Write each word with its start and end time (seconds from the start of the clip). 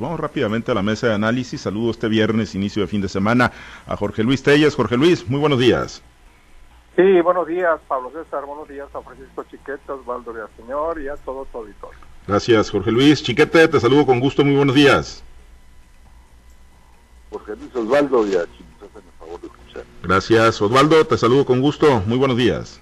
Vamos 0.00 0.20
rápidamente 0.20 0.70
a 0.70 0.74
la 0.76 0.82
mesa 0.84 1.08
de 1.08 1.14
análisis. 1.14 1.60
Saludo 1.60 1.90
este 1.90 2.06
viernes, 2.06 2.54
inicio 2.54 2.82
de 2.82 2.86
fin 2.86 3.00
de 3.00 3.08
semana, 3.08 3.50
a 3.84 3.96
Jorge 3.96 4.22
Luis 4.22 4.44
Telles. 4.44 4.76
Jorge 4.76 4.96
Luis, 4.96 5.28
muy 5.28 5.40
buenos 5.40 5.58
días. 5.58 6.04
Sí, 6.94 7.20
buenos 7.20 7.48
días, 7.48 7.80
Pablo 7.88 8.12
César. 8.12 8.44
Buenos 8.46 8.68
días 8.68 8.86
a 8.94 9.02
Francisco 9.02 9.42
Chiquete, 9.50 9.90
Osvaldo 9.90 10.32
Señor 10.56 11.00
y 11.00 11.08
a 11.08 11.16
todo 11.16 11.44
tu 11.46 11.58
auditorio. 11.58 11.98
Gracias, 12.28 12.70
Jorge 12.70 12.92
Luis. 12.92 13.24
Chiquete, 13.24 13.66
te 13.66 13.80
saludo 13.80 14.06
con 14.06 14.20
gusto. 14.20 14.44
Muy 14.44 14.54
buenos 14.54 14.76
días. 14.76 15.24
Jorge 17.32 17.56
Luis 17.56 17.74
Osvaldo 17.74 18.24
y 18.24 18.36
a 18.36 18.44
Chiquete, 18.44 18.98
en 18.98 19.18
favor 19.18 19.40
de 19.40 19.46
escuchar. 19.48 19.82
Gracias, 20.04 20.62
Osvaldo. 20.62 21.04
Te 21.08 21.18
saludo 21.18 21.44
con 21.44 21.60
gusto. 21.60 22.04
Muy 22.06 22.18
buenos 22.18 22.36
días. 22.36 22.80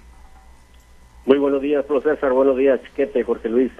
Muy 1.25 1.39
buenos 1.39 1.63
días, 1.63 1.83
profesor. 1.85 2.31
Buenos 2.31 2.57
días, 2.57 2.79
Chiquete, 2.83 3.23
Jorge 3.23 3.49
Luis. 3.49 3.71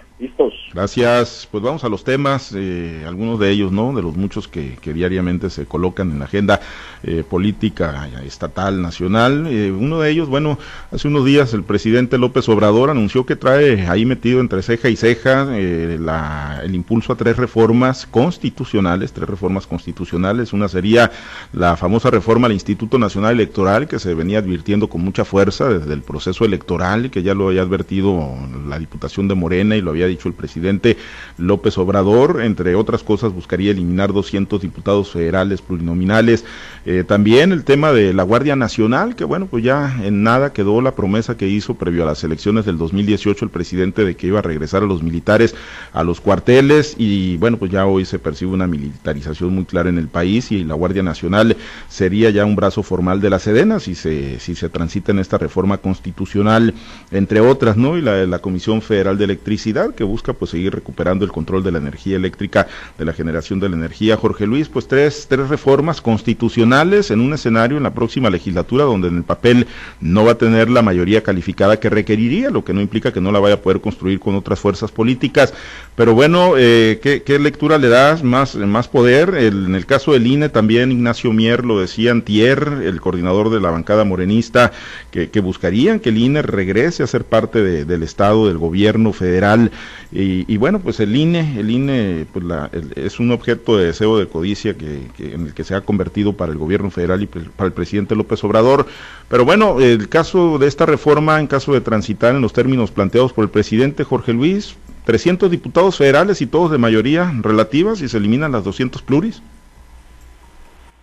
Gracias. 0.73 1.47
Pues 1.49 1.63
vamos 1.63 1.83
a 1.83 1.89
los 1.89 2.03
temas, 2.03 2.51
eh, 2.55 3.03
algunos 3.07 3.39
de 3.39 3.51
ellos, 3.51 3.71
¿no? 3.71 3.93
De 3.93 4.01
los 4.01 4.15
muchos 4.17 4.47
que, 4.47 4.77
diariamente 4.83 5.49
se 5.49 5.65
colocan 5.65 6.11
en 6.11 6.19
la 6.19 6.25
agenda 6.25 6.59
eh, 7.03 7.23
política 7.27 8.09
estatal, 8.25 8.81
nacional. 8.81 9.45
Eh, 9.47 9.71
uno 9.71 9.99
de 9.99 10.09
ellos, 10.09 10.27
bueno, 10.27 10.57
hace 10.91 11.07
unos 11.07 11.25
días 11.25 11.53
el 11.53 11.63
presidente 11.63 12.17
López 12.17 12.49
Obrador 12.49 12.89
anunció 12.89 13.25
que 13.25 13.35
trae 13.35 13.87
ahí 13.87 14.05
metido 14.05 14.39
entre 14.39 14.63
ceja 14.63 14.89
y 14.89 14.95
ceja 14.95 15.45
la, 15.45 16.61
el 16.63 16.73
impulso 16.73 17.13
a 17.13 17.15
tres 17.15 17.37
reformas 17.37 18.07
constitucionales, 18.07 19.13
tres 19.13 19.29
reformas 19.29 19.67
constitucionales. 19.67 20.51
Una 20.53 20.67
sería 20.67 21.11
la 21.53 21.77
famosa 21.77 22.09
reforma 22.09 22.47
al 22.47 22.53
Instituto 22.53 22.97
Nacional 22.97 23.33
Electoral, 23.33 23.87
que 23.87 23.99
se 23.99 24.15
venía 24.15 24.39
advirtiendo 24.39 24.87
con 24.89 25.01
mucha 25.01 25.25
fuerza 25.25 25.69
desde 25.69 25.93
el 25.93 26.01
proceso 26.01 26.43
electoral, 26.43 27.11
que 27.11 27.23
ya 27.23 27.35
lo 27.35 27.49
había 27.49 27.61
advertido 27.61 28.35
la 28.67 28.79
Diputación 28.79 29.27
de 29.27 29.35
Morena 29.35 29.75
y 29.75 29.81
lo 29.81 29.91
había 29.91 30.06
dicho 30.07 30.27
el 30.27 30.33
presidente 30.33 30.97
López 31.37 31.77
Obrador, 31.77 32.41
entre 32.41 32.75
otras 32.75 33.03
cosas 33.03 33.33
buscaría 33.33 33.71
eliminar 33.71 34.13
200 34.13 34.61
diputados 34.61 35.11
federales 35.11 35.61
plurinominales. 35.61 36.45
Eh, 36.85 37.03
también 37.05 37.51
el 37.51 37.63
tema 37.63 37.91
de 37.91 38.13
la 38.13 38.23
Guardia 38.23 38.55
Nacional, 38.55 39.15
que 39.15 39.23
bueno, 39.23 39.47
pues 39.47 39.63
ya 39.63 39.99
en 40.03 40.23
nada 40.23 40.53
quedó 40.53 40.81
la 40.81 40.95
promesa 40.95 41.37
que 41.37 41.47
hizo 41.47 41.75
previo 41.75 42.03
a 42.03 42.05
las 42.05 42.23
elecciones 42.23 42.65
del 42.65 42.77
2018 42.77 43.45
el 43.45 43.51
presidente 43.51 44.05
de 44.05 44.15
que 44.15 44.27
iba 44.27 44.39
a 44.39 44.41
regresar 44.41 44.83
a 44.83 44.85
los 44.85 45.03
militares 45.03 45.55
a 45.93 46.03
los 46.03 46.21
cuarteles 46.21 46.95
y 46.97 47.37
bueno, 47.37 47.57
pues 47.57 47.71
ya 47.71 47.85
hoy 47.85 48.05
se 48.05 48.19
percibe 48.19 48.51
una 48.51 48.67
militarización 48.67 49.53
muy 49.53 49.65
clara 49.65 49.89
en 49.89 49.97
el 49.97 50.07
país 50.07 50.51
y 50.51 50.63
la 50.63 50.75
Guardia 50.75 51.03
Nacional 51.03 51.57
sería 51.89 52.29
ya 52.29 52.45
un 52.45 52.55
brazo 52.55 52.83
formal 52.83 53.21
de 53.21 53.29
la 53.29 53.39
Sedena 53.39 53.79
si 53.79 53.95
se, 53.95 54.39
si 54.39 54.55
se 54.55 54.69
transita 54.69 55.11
en 55.11 55.19
esta 55.19 55.37
reforma 55.37 55.77
constitucional, 55.77 56.73
entre 57.11 57.39
otras, 57.39 57.77
¿no? 57.77 57.97
Y 57.97 58.01
la, 58.01 58.25
la 58.25 58.39
Comisión 58.39 58.81
Federal 58.81 59.17
de 59.17 59.25
Electricidad, 59.25 59.93
que 59.97 60.05
busca 60.05 60.31
pues 60.31 60.51
seguir 60.51 60.73
recuperando 60.73 61.25
el 61.25 61.31
control 61.33 61.63
de 61.63 61.73
la 61.73 61.79
energía 61.79 62.15
eléctrica, 62.15 62.67
de 62.97 63.03
la 63.03 63.11
generación 63.11 63.59
de 63.59 63.67
la 63.67 63.75
energía. 63.75 64.15
Jorge 64.15 64.47
Luis, 64.47 64.69
pues 64.69 64.87
tres, 64.87 65.27
tres 65.29 65.49
reformas 65.49 65.99
constitucionales 65.99 67.11
en 67.11 67.19
un 67.19 67.33
escenario 67.33 67.75
en 67.75 67.83
la 67.83 67.93
próxima 67.93 68.29
legislatura 68.29 68.85
donde 68.85 69.09
en 69.09 69.17
el 69.17 69.23
papel 69.23 69.67
no 69.99 70.23
va 70.23 70.33
a 70.33 70.37
tener 70.37 70.69
la 70.69 70.81
mayoría 70.81 71.23
calificada 71.23 71.79
que 71.79 71.89
requeriría, 71.89 72.49
lo 72.49 72.63
que 72.63 72.73
no 72.73 72.79
implica 72.79 73.11
que 73.11 73.19
no 73.19 73.31
la 73.31 73.39
vaya 73.39 73.55
a 73.55 73.61
poder 73.61 73.81
construir 73.81 74.19
con 74.19 74.35
otras 74.35 74.59
fuerzas 74.59 74.91
políticas. 74.91 75.53
Pero 75.95 76.13
bueno, 76.13 76.53
eh, 76.57 76.99
¿qué, 77.01 77.39
lectura 77.39 77.77
le 77.77 77.89
das? 77.89 78.23
Más, 78.23 78.55
más 78.55 78.87
poder. 78.87 79.35
en 79.35 79.75
el 79.75 79.85
caso 79.85 80.13
del 80.13 80.27
INE 80.27 80.49
también 80.49 80.91
Ignacio 80.91 81.33
Mier 81.33 81.65
lo 81.65 81.79
decía 81.81 82.11
Antier, 82.11 82.81
el 82.83 83.01
coordinador 83.01 83.49
de 83.49 83.59
la 83.59 83.71
bancada 83.71 84.03
morenista, 84.03 84.71
que, 85.11 85.29
que 85.29 85.39
buscarían 85.39 85.99
que 85.99 86.09
el 86.09 86.17
INE 86.17 86.43
regrese 86.43 87.03
a 87.03 87.07
ser 87.07 87.23
parte 87.23 87.63
del 87.63 88.03
Estado, 88.03 88.47
del 88.47 88.57
gobierno 88.57 89.13
federal. 89.13 89.71
Y, 90.11 90.55
bueno, 90.57 90.79
pues 90.79 90.99
el 90.99 91.15
INE, 91.15 91.59
el 91.59 91.69
INE 91.69 92.25
pues 92.31 92.45
la, 92.45 92.69
es 92.95 93.19
un 93.19 93.31
objeto 93.31 93.77
de 93.77 93.87
deseo 93.87 94.17
de 94.17 94.27
codicia 94.27 94.77
que, 94.77 95.09
en 95.19 95.47
el 95.47 95.53
que 95.53 95.63
se 95.63 95.75
ha 95.75 95.81
convertido 95.81 96.33
para 96.33 96.51
el 96.51 96.57
gobierno 96.57 96.89
federal 96.89 97.23
y 97.23 97.27
para 97.27 97.67
el 97.67 97.73
presidente 97.73 98.15
López 98.15 98.43
Obrador. 98.43 98.85
Pero 99.27 99.43
bueno, 99.43 99.79
el 99.79 100.07
caso 100.07 100.57
de 100.57 100.67
esta 100.67 100.85
reforma, 100.85 101.39
en 101.39 101.47
caso 101.47 101.73
de 101.73 101.81
transitar 101.81 102.35
en 102.35 102.41
los 102.41 102.53
términos 102.53 102.91
planteados 102.91 103.33
por 103.33 103.43
el 103.43 103.49
presidente 103.49 104.03
Jorge 104.03 104.33
Luis, 104.33 104.77
300 105.05 105.51
diputados 105.51 105.97
federales 105.97 106.41
y 106.41 106.47
todos 106.47 106.71
de 106.71 106.77
mayoría 106.77 107.31
relativa 107.41 107.93
y 107.93 108.07
se 108.07 108.17
eliminan 108.17 108.51
las 108.51 108.63
200 108.63 109.01
pluris. 109.01 109.41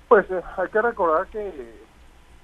Pues 0.09 0.31
eh, 0.31 0.41
hay 0.59 0.69
que 0.69 0.83
recordar 0.83 1.27
que 1.29 1.53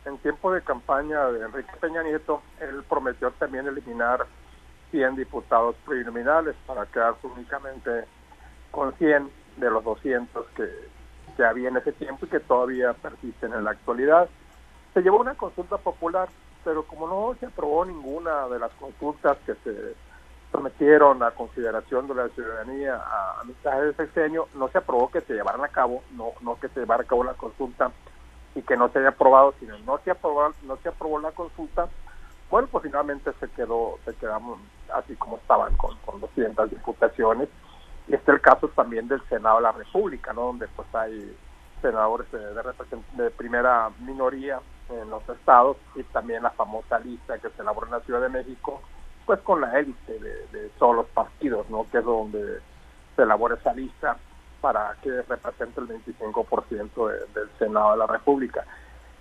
en 0.06 0.18
tiempo 0.18 0.52
de 0.52 0.62
campaña 0.62 1.26
de 1.26 1.44
Enrique 1.44 1.70
Peña 1.80 2.02
Nieto, 2.02 2.42
él 2.60 2.82
prometió 2.88 3.30
también 3.32 3.66
eliminar 3.66 4.26
100 4.90 5.16
diputados 5.16 5.76
preliminares 5.86 6.54
para 6.66 6.86
quedarse 6.86 7.26
únicamente 7.26 8.04
con 8.70 8.92
100 8.94 9.30
de 9.56 9.70
los 9.70 9.84
200 9.84 10.46
que, 10.56 10.68
que 11.36 11.44
había 11.44 11.68
en 11.68 11.76
ese 11.76 11.92
tiempo 11.92 12.26
y 12.26 12.28
que 12.28 12.40
todavía 12.40 12.92
persisten 12.94 13.52
en 13.52 13.64
la 13.64 13.72
actualidad. 13.72 14.28
Se 14.94 15.02
llevó 15.02 15.20
una 15.20 15.34
consulta 15.34 15.76
popular, 15.78 16.28
pero 16.64 16.84
como 16.84 17.06
no 17.06 17.36
se 17.38 17.46
aprobó 17.46 17.84
ninguna 17.84 18.48
de 18.48 18.58
las 18.58 18.72
consultas 18.72 19.38
que 19.46 19.54
se 19.56 19.94
sometieron 20.52 21.22
a 21.22 21.30
consideración 21.30 22.08
de 22.08 22.14
la 22.14 22.28
ciudadanía 22.30 22.96
a, 22.96 23.42
mitad 23.44 23.80
del 23.80 23.94
sexenio, 23.96 24.48
no 24.54 24.68
se 24.68 24.78
aprobó 24.78 25.10
que 25.10 25.20
se 25.20 25.34
llevaran 25.34 25.64
a 25.64 25.68
cabo, 25.68 26.02
no, 26.16 26.32
no 26.40 26.58
que 26.58 26.68
se 26.68 26.80
llevara 26.80 27.04
a 27.04 27.06
cabo 27.06 27.22
la 27.22 27.34
consulta 27.34 27.92
y 28.54 28.62
que 28.62 28.76
no 28.76 28.88
se 28.88 28.98
haya 28.98 29.10
aprobado, 29.10 29.54
sino 29.60 29.78
no 29.78 29.98
se 29.98 30.10
aprobó, 30.10 30.52
no 30.64 30.76
se 30.78 30.88
aprobó 30.88 31.20
la 31.20 31.30
consulta, 31.30 31.88
bueno, 32.50 32.66
pues 32.70 32.82
finalmente 32.82 33.32
se 33.38 33.48
quedó, 33.50 33.98
se 34.04 34.12
quedamos 34.14 34.58
así 34.94 35.14
como 35.16 35.36
estaban 35.36 35.76
con, 35.76 35.96
con 35.98 36.20
200 36.20 36.70
diputaciones. 36.70 37.48
Y 38.08 38.14
este 38.14 38.30
es 38.30 38.36
el 38.36 38.40
caso 38.40 38.68
también 38.68 39.08
del 39.08 39.22
Senado 39.28 39.56
de 39.56 39.62
la 39.62 39.72
República, 39.72 40.32
¿no? 40.32 40.46
Donde 40.46 40.68
pues 40.68 40.92
hay 40.94 41.36
senadores 41.80 42.26
de, 42.30 43.30
primera 43.30 43.90
minoría 44.00 44.60
en 44.90 45.08
los 45.08 45.26
estados 45.28 45.76
y 45.94 46.02
también 46.04 46.42
la 46.42 46.50
famosa 46.50 46.98
lista 46.98 47.38
que 47.38 47.48
se 47.50 47.62
elabora 47.62 47.86
en 47.86 47.92
la 47.92 48.00
Ciudad 48.00 48.20
de 48.20 48.28
México, 48.28 48.82
pues 49.24 49.40
con 49.40 49.60
la 49.60 49.78
élite 49.78 50.18
de 50.18 50.68
todos 50.78 50.96
los 50.96 51.06
partidos, 51.06 51.68
¿no? 51.70 51.86
Que 51.90 51.98
es 51.98 52.04
donde 52.04 52.60
se 53.16 53.22
elabora 53.22 53.54
esa 53.54 53.72
lista 53.72 54.16
para 54.60 54.94
que 55.02 55.22
represente 55.22 55.80
el 55.80 55.88
25% 55.88 57.32
del 57.32 57.50
Senado 57.58 57.92
de 57.92 57.96
la 57.98 58.06
República. 58.06 58.64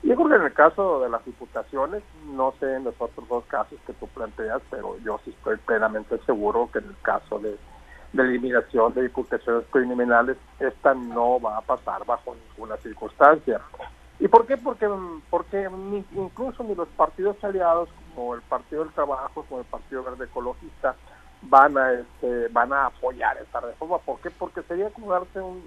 Yo 0.02 0.16
creo 0.16 0.30
que 0.30 0.36
en 0.36 0.44
el 0.44 0.54
caso 0.54 1.02
de 1.02 1.10
las 1.10 1.24
diputaciones, 1.26 2.04
no 2.26 2.54
sé 2.60 2.76
en 2.76 2.86
los 2.86 2.96
otros 3.00 3.28
dos 3.28 3.44
casos 3.46 3.78
que 3.86 3.94
tú 3.94 4.08
planteas, 4.08 4.62
pero 4.70 4.98
yo 5.00 5.20
sí 5.26 5.32
estoy 5.32 5.58
plenamente 5.58 6.18
seguro 6.26 6.70
que 6.72 6.80
en 6.80 6.86
el 6.86 6.96
caso 7.02 7.38
de, 7.40 7.58
de 8.14 8.24
eliminación 8.24 8.94
de 8.94 9.04
diputaciones 9.04 9.66
criminales, 9.70 10.38
esta 10.60 10.94
no 10.94 11.40
va 11.40 11.58
a 11.58 11.62
pasar 11.62 12.06
bajo 12.06 12.36
ninguna 12.50 12.78
circunstancia. 12.78 13.62
¿Y 14.20 14.28
por 14.28 14.46
qué? 14.46 14.58
Porque, 14.58 14.88
porque 15.30 15.70
incluso 16.14 16.64
ni 16.64 16.76
los 16.76 16.90
partidos 16.90 17.42
aliados, 17.44 17.90
como 18.16 18.36
el 18.36 18.42
Partido 18.42 18.84
del 18.84 18.94
Trabajo, 18.94 19.46
como 19.48 19.62
el 19.62 19.68
Partido 19.68 20.04
Verde 20.04 20.26
Ecologista, 20.26 20.96
van 21.44 21.78
a 21.78 21.94
este, 21.94 22.48
van 22.50 22.74
a 22.74 22.88
apoyar 22.88 23.38
esta 23.38 23.62
reforma. 23.62 23.98
¿Por 24.00 24.20
qué? 24.20 24.30
Porque 24.30 24.62
sería 24.64 24.90
como 24.90 25.12
darse 25.12 25.40
un, 25.40 25.64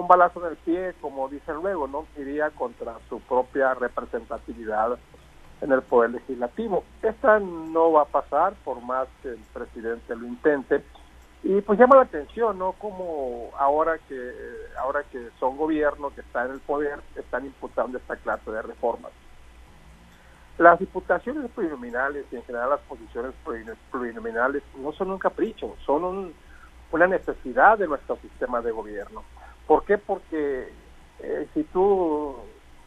un 0.00 0.08
balazo 0.08 0.44
en 0.44 0.52
el 0.52 0.56
pie, 0.56 0.94
como 1.00 1.28
dicen 1.28 1.56
luego, 1.56 1.86
¿no? 1.86 2.06
Iría 2.16 2.50
contra 2.50 2.94
su 3.08 3.20
propia 3.20 3.74
representatividad 3.74 4.98
en 5.60 5.72
el 5.72 5.82
poder 5.82 6.10
legislativo. 6.10 6.84
Esta 7.02 7.38
no 7.38 7.92
va 7.92 8.02
a 8.02 8.06
pasar 8.06 8.54
por 8.64 8.80
más 8.80 9.08
que 9.22 9.28
el 9.28 9.40
presidente 9.52 10.16
lo 10.16 10.26
intente. 10.26 10.82
Y 11.42 11.60
pues 11.62 11.78
llama 11.78 11.96
la 11.96 12.02
atención, 12.02 12.58
¿no? 12.58 12.72
Como 12.72 13.50
ahora 13.58 13.98
que 14.08 14.32
ahora 14.78 15.02
que 15.04 15.30
son 15.38 15.56
gobierno 15.56 16.10
que 16.14 16.20
está 16.20 16.44
en 16.44 16.52
el 16.52 16.60
poder 16.60 17.00
están 17.16 17.46
imputando 17.46 17.96
esta 17.98 18.16
clase 18.16 18.50
de 18.50 18.62
reformas. 18.62 19.12
Las 20.58 20.78
diputaciones 20.78 21.50
plurinominales 21.52 22.26
y 22.30 22.36
en 22.36 22.44
general 22.44 22.70
las 22.70 22.80
posiciones 22.80 23.32
plurinominales 23.90 24.62
no 24.76 24.92
son 24.92 25.10
un 25.10 25.18
capricho, 25.18 25.74
son 25.86 26.34
una 26.92 27.06
necesidad 27.06 27.78
de 27.78 27.86
nuestro 27.86 28.16
sistema 28.16 28.60
de 28.60 28.70
gobierno. 28.70 29.24
¿Por 29.70 29.84
qué? 29.84 29.98
Porque 29.98 30.68
eh, 31.20 31.48
si 31.54 31.62
tú, 31.62 32.34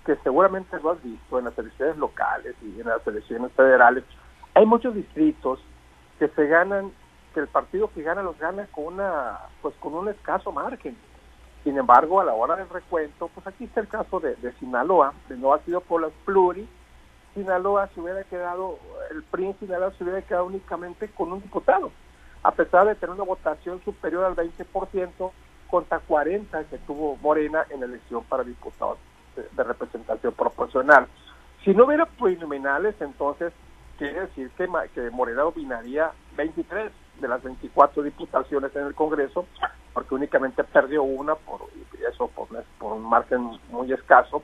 que 0.05 0.17
seguramente 0.17 0.77
lo 0.81 0.91
has 0.91 1.01
visto 1.01 1.39
en 1.39 1.45
las 1.45 1.57
elecciones 1.57 1.95
locales 1.95 2.55
y 2.61 2.81
en 2.81 2.87
las 2.89 3.07
elecciones 3.07 3.53
federales, 3.53 4.03
hay 4.53 4.65
muchos 4.65 4.93
distritos 4.93 5.61
que 6.19 6.27
se 6.27 6.45
ganan, 6.45 6.91
que 7.33 7.39
el 7.39 7.47
partido 7.47 7.89
que 7.93 8.01
gana 8.01 8.21
los 8.21 8.37
gana 8.37 8.67
con 8.73 8.95
una, 8.95 9.39
pues 9.61 9.73
con 9.75 9.93
un 9.93 10.09
escaso 10.09 10.51
margen. 10.51 10.97
Sin 11.63 11.77
embargo, 11.77 12.19
a 12.19 12.25
la 12.25 12.33
hora 12.33 12.57
del 12.57 12.67
recuento, 12.67 13.29
pues 13.33 13.47
aquí 13.47 13.63
está 13.63 13.79
el 13.79 13.87
caso 13.87 14.19
de, 14.19 14.35
Sinaloa, 14.59 15.13
de 15.29 15.37
no 15.37 15.53
ha 15.53 15.59
sido 15.59 15.79
por 15.79 16.01
las 16.01 16.11
pluri, 16.25 16.67
Sinaloa 17.33 17.87
se 17.95 18.01
hubiera 18.01 18.25
quedado, 18.25 18.77
el 19.09 19.23
PRI 19.23 19.55
Sinaloa 19.57 19.93
se 19.97 20.03
hubiera 20.03 20.21
quedado 20.21 20.47
únicamente 20.47 21.07
con 21.11 21.31
un 21.31 21.41
diputado, 21.41 21.93
a 22.43 22.51
pesar 22.51 22.87
de 22.87 22.95
tener 22.95 23.15
una 23.15 23.23
votación 23.23 23.81
superior 23.85 24.25
al 24.25 24.35
20%, 24.35 25.31
contra 25.73 25.97
40 25.97 26.65
que 26.65 26.77
tuvo 26.77 27.17
Morena 27.17 27.65
en 27.71 27.79
la 27.79 27.87
elección 27.87 28.23
para 28.25 28.43
diputados 28.43 28.99
de, 29.35 29.63
representación 29.63 30.31
proporcional. 30.33 31.07
Si 31.65 31.73
no 31.73 31.85
hubiera 31.85 32.05
plurinominales, 32.05 32.93
entonces 33.01 33.51
quiere 33.97 34.19
decir 34.19 34.51
que, 34.51 34.69
que 34.93 35.09
Morena 35.09 35.41
dominaría 35.41 36.11
23 36.37 36.91
de 37.19 37.27
las 37.27 37.41
24 37.41 38.03
diputaciones 38.03 38.75
en 38.75 38.85
el 38.85 38.93
Congreso 38.93 39.47
porque 39.95 40.13
únicamente 40.13 40.63
perdió 40.63 41.01
una, 41.01 41.33
por 41.33 41.61
eso 42.07 42.27
por, 42.27 42.49
por 42.77 42.93
un 42.93 43.09
margen 43.09 43.41
muy 43.71 43.91
escaso. 43.91 44.43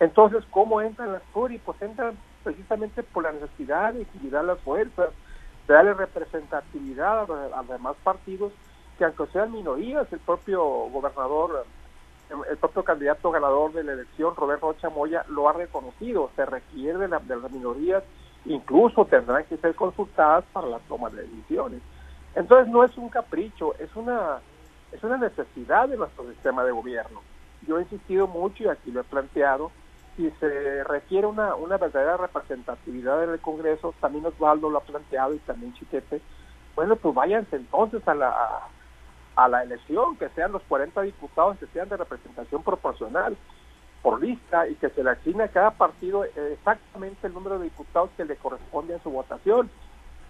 Entonces, 0.00 0.42
¿cómo 0.50 0.80
entran 0.80 1.12
las 1.12 1.22
PURI? 1.32 1.58
Pues 1.58 1.80
entran 1.82 2.18
precisamente 2.42 3.04
por 3.04 3.22
la 3.22 3.30
necesidad 3.30 3.94
de 3.94 4.02
equilibrar 4.02 4.44
las 4.44 4.58
fuerzas, 4.58 5.10
de 5.68 5.74
darle 5.74 5.94
representatividad 5.94 7.30
a 7.30 7.62
los 7.62 7.68
demás 7.68 7.94
partidos, 8.02 8.52
que 8.98 9.04
aunque 9.04 9.26
sean 9.26 9.52
minorías, 9.52 10.12
el 10.12 10.20
propio 10.20 10.62
gobernador, 10.62 11.66
el 12.50 12.56
propio 12.56 12.84
candidato 12.84 13.30
ganador 13.30 13.72
de 13.72 13.84
la 13.84 13.92
elección, 13.92 14.34
Roberto 14.36 14.66
Rocha 14.66 14.90
Moya, 14.90 15.24
lo 15.28 15.48
ha 15.48 15.52
reconocido, 15.52 16.30
se 16.36 16.46
requiere 16.46 16.98
de, 16.98 17.08
de 17.08 17.36
las 17.36 17.50
minorías, 17.50 18.02
incluso 18.44 19.04
tendrán 19.04 19.44
que 19.44 19.56
ser 19.56 19.74
consultadas 19.74 20.44
para 20.52 20.68
la 20.68 20.78
toma 20.80 21.10
de 21.10 21.22
decisiones. 21.22 21.80
Entonces 22.34 22.72
no 22.72 22.84
es 22.84 22.96
un 22.96 23.08
capricho, 23.08 23.74
es 23.78 23.94
una 23.94 24.38
es 24.92 25.02
una 25.02 25.16
necesidad 25.16 25.88
de 25.88 25.96
nuestro 25.96 26.24
sistema 26.30 26.64
de 26.64 26.70
gobierno. 26.70 27.20
Yo 27.66 27.78
he 27.78 27.82
insistido 27.82 28.28
mucho 28.28 28.64
y 28.64 28.68
aquí 28.68 28.92
lo 28.92 29.00
he 29.00 29.04
planteado, 29.04 29.72
si 30.16 30.30
se 30.38 30.84
requiere 30.84 31.26
una, 31.26 31.56
una 31.56 31.76
verdadera 31.76 32.16
representatividad 32.16 33.24
en 33.24 33.30
el 33.30 33.40
Congreso, 33.40 33.92
también 34.00 34.26
Osvaldo 34.26 34.70
lo 34.70 34.78
ha 34.78 34.82
planteado 34.82 35.34
y 35.34 35.38
también 35.38 35.74
Chiquete, 35.74 36.20
bueno, 36.76 36.94
pues 36.94 37.14
váyanse 37.14 37.56
entonces 37.56 38.06
a 38.06 38.14
la, 38.14 38.68
a, 39.36 39.48
la 39.48 39.62
elección, 39.62 40.16
que 40.16 40.28
sean 40.30 40.52
los 40.52 40.62
40 40.62 41.02
diputados 41.02 41.58
que 41.58 41.66
sean 41.66 41.88
de 41.88 41.96
representación 41.96 42.62
proporcional 42.62 43.36
por 44.02 44.20
lista 44.20 44.68
y 44.68 44.74
que 44.74 44.90
se 44.90 45.02
le 45.02 45.10
asigne 45.10 45.44
a 45.44 45.48
cada 45.48 45.70
partido 45.70 46.24
exactamente 46.24 47.26
el 47.26 47.32
número 47.32 47.58
de 47.58 47.64
diputados 47.64 48.10
que 48.16 48.24
le 48.24 48.36
corresponde 48.36 48.94
a 48.94 49.02
su 49.02 49.10
votación 49.10 49.70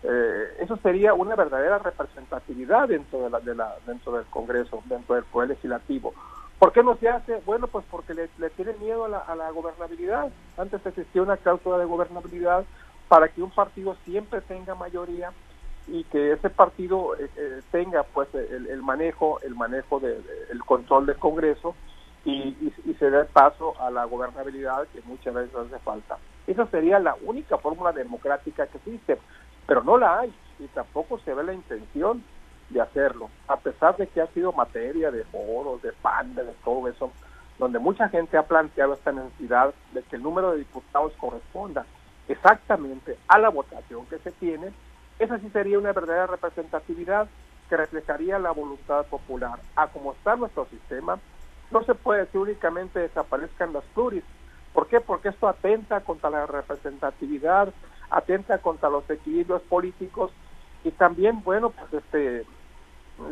eh, 0.06 0.56
eso 0.60 0.76
sería 0.82 1.14
una 1.14 1.34
verdadera 1.34 1.78
representatividad 1.78 2.88
dentro 2.88 3.22
de 3.22 3.30
la, 3.30 3.40
de 3.40 3.54
la, 3.54 3.74
dentro 3.86 4.12
del 4.12 4.26
Congreso, 4.26 4.82
dentro 4.84 5.14
del 5.14 5.24
Poder 5.24 5.48
Legislativo. 5.48 6.12
¿Por 6.58 6.72
qué 6.72 6.82
no 6.82 6.96
se 6.96 7.08
hace? 7.08 7.40
Bueno, 7.46 7.68
pues 7.68 7.86
porque 7.90 8.12
le, 8.12 8.28
le 8.36 8.50
tienen 8.50 8.78
miedo 8.80 9.06
a 9.06 9.08
la, 9.08 9.18
a 9.18 9.34
la, 9.34 9.50
gobernabilidad. 9.50 10.30
Antes 10.58 10.84
existía 10.84 11.22
una 11.22 11.38
cláusula 11.38 11.78
de 11.78 11.86
gobernabilidad 11.86 12.64
para 13.08 13.28
que 13.28 13.42
un 13.42 13.50
partido 13.50 13.96
siempre 14.04 14.42
tenga 14.42 14.74
mayoría 14.74 15.32
y 15.86 16.04
que 16.04 16.32
ese 16.32 16.50
partido 16.50 17.14
eh, 17.16 17.28
eh, 17.36 17.62
tenga 17.70 18.02
pues 18.02 18.28
el, 18.34 18.66
el, 18.66 18.82
manejo 18.82 19.40
el 19.42 19.54
manejo 19.54 20.00
de, 20.00 20.14
de, 20.14 20.58
control 20.66 21.06
del 21.06 21.16
Congreso 21.16 21.74
y, 22.24 22.56
y, 22.86 22.94
se 22.98 23.10
dé 23.10 23.24
paso 23.24 23.74
a 23.80 23.90
la 23.90 24.06
gobernabilidad 24.06 24.86
que 24.88 25.02
muchas 25.02 25.34
veces 25.34 25.54
hace 25.54 25.78
falta. 25.80 26.16
Esa 26.46 26.66
sería 26.68 26.98
la 26.98 27.14
única 27.22 27.58
fórmula 27.58 27.92
democrática 27.92 28.66
que 28.66 28.78
existe 28.78 29.18
pero 29.66 29.82
no 29.82 29.96
la 29.96 30.20
hay 30.20 30.34
y 30.58 30.66
tampoco 30.68 31.18
se 31.20 31.34
ve 31.34 31.42
la 31.42 31.54
intención 31.54 32.22
de 32.70 32.80
hacerlo, 32.80 33.30
a 33.46 33.56
pesar 33.56 33.96
de 33.96 34.06
que 34.06 34.20
ha 34.20 34.26
sido 34.28 34.52
materia 34.52 35.10
de 35.10 35.24
foros, 35.24 35.82
de 35.82 35.92
PAN, 35.92 36.34
de 36.34 36.44
todo 36.64 36.88
eso, 36.88 37.12
donde 37.58 37.78
mucha 37.78 38.08
gente 38.08 38.36
ha 38.36 38.42
planteado 38.42 38.94
esta 38.94 39.12
necesidad 39.12 39.72
de 39.92 40.02
que 40.02 40.16
el 40.16 40.22
número 40.22 40.52
de 40.52 40.58
diputados 40.58 41.12
corresponda 41.18 41.84
exactamente 42.26 43.18
a 43.28 43.38
la 43.38 43.50
votación 43.50 44.06
que 44.06 44.18
se 44.18 44.32
tiene, 44.32 44.72
esa 45.18 45.38
sí 45.38 45.48
sería 45.50 45.78
una 45.78 45.92
verdadera 45.92 46.26
representatividad 46.26 47.28
que 47.68 47.76
reflejaría 47.76 48.38
la 48.38 48.50
voluntad 48.50 49.06
popular. 49.06 49.58
A 49.76 49.88
como 49.88 50.12
está 50.12 50.36
nuestro 50.36 50.66
sistema, 50.66 51.18
no 51.70 51.82
se 51.84 51.94
puede 51.94 52.20
decir 52.20 52.40
únicamente 52.40 53.00
desaparezcan 53.00 53.72
las 53.72 53.84
pluris. 53.94 54.24
¿Por 54.72 54.88
qué? 54.88 55.00
Porque 55.00 55.28
esto 55.28 55.48
atenta 55.48 56.00
contra 56.00 56.30
la 56.30 56.46
representatividad, 56.46 57.72
atenta 58.10 58.58
contra 58.58 58.90
los 58.90 59.08
equilibrios 59.08 59.62
políticos 59.62 60.32
y 60.82 60.90
también, 60.90 61.42
bueno, 61.42 61.70
pues 61.70 62.04
este 62.04 62.44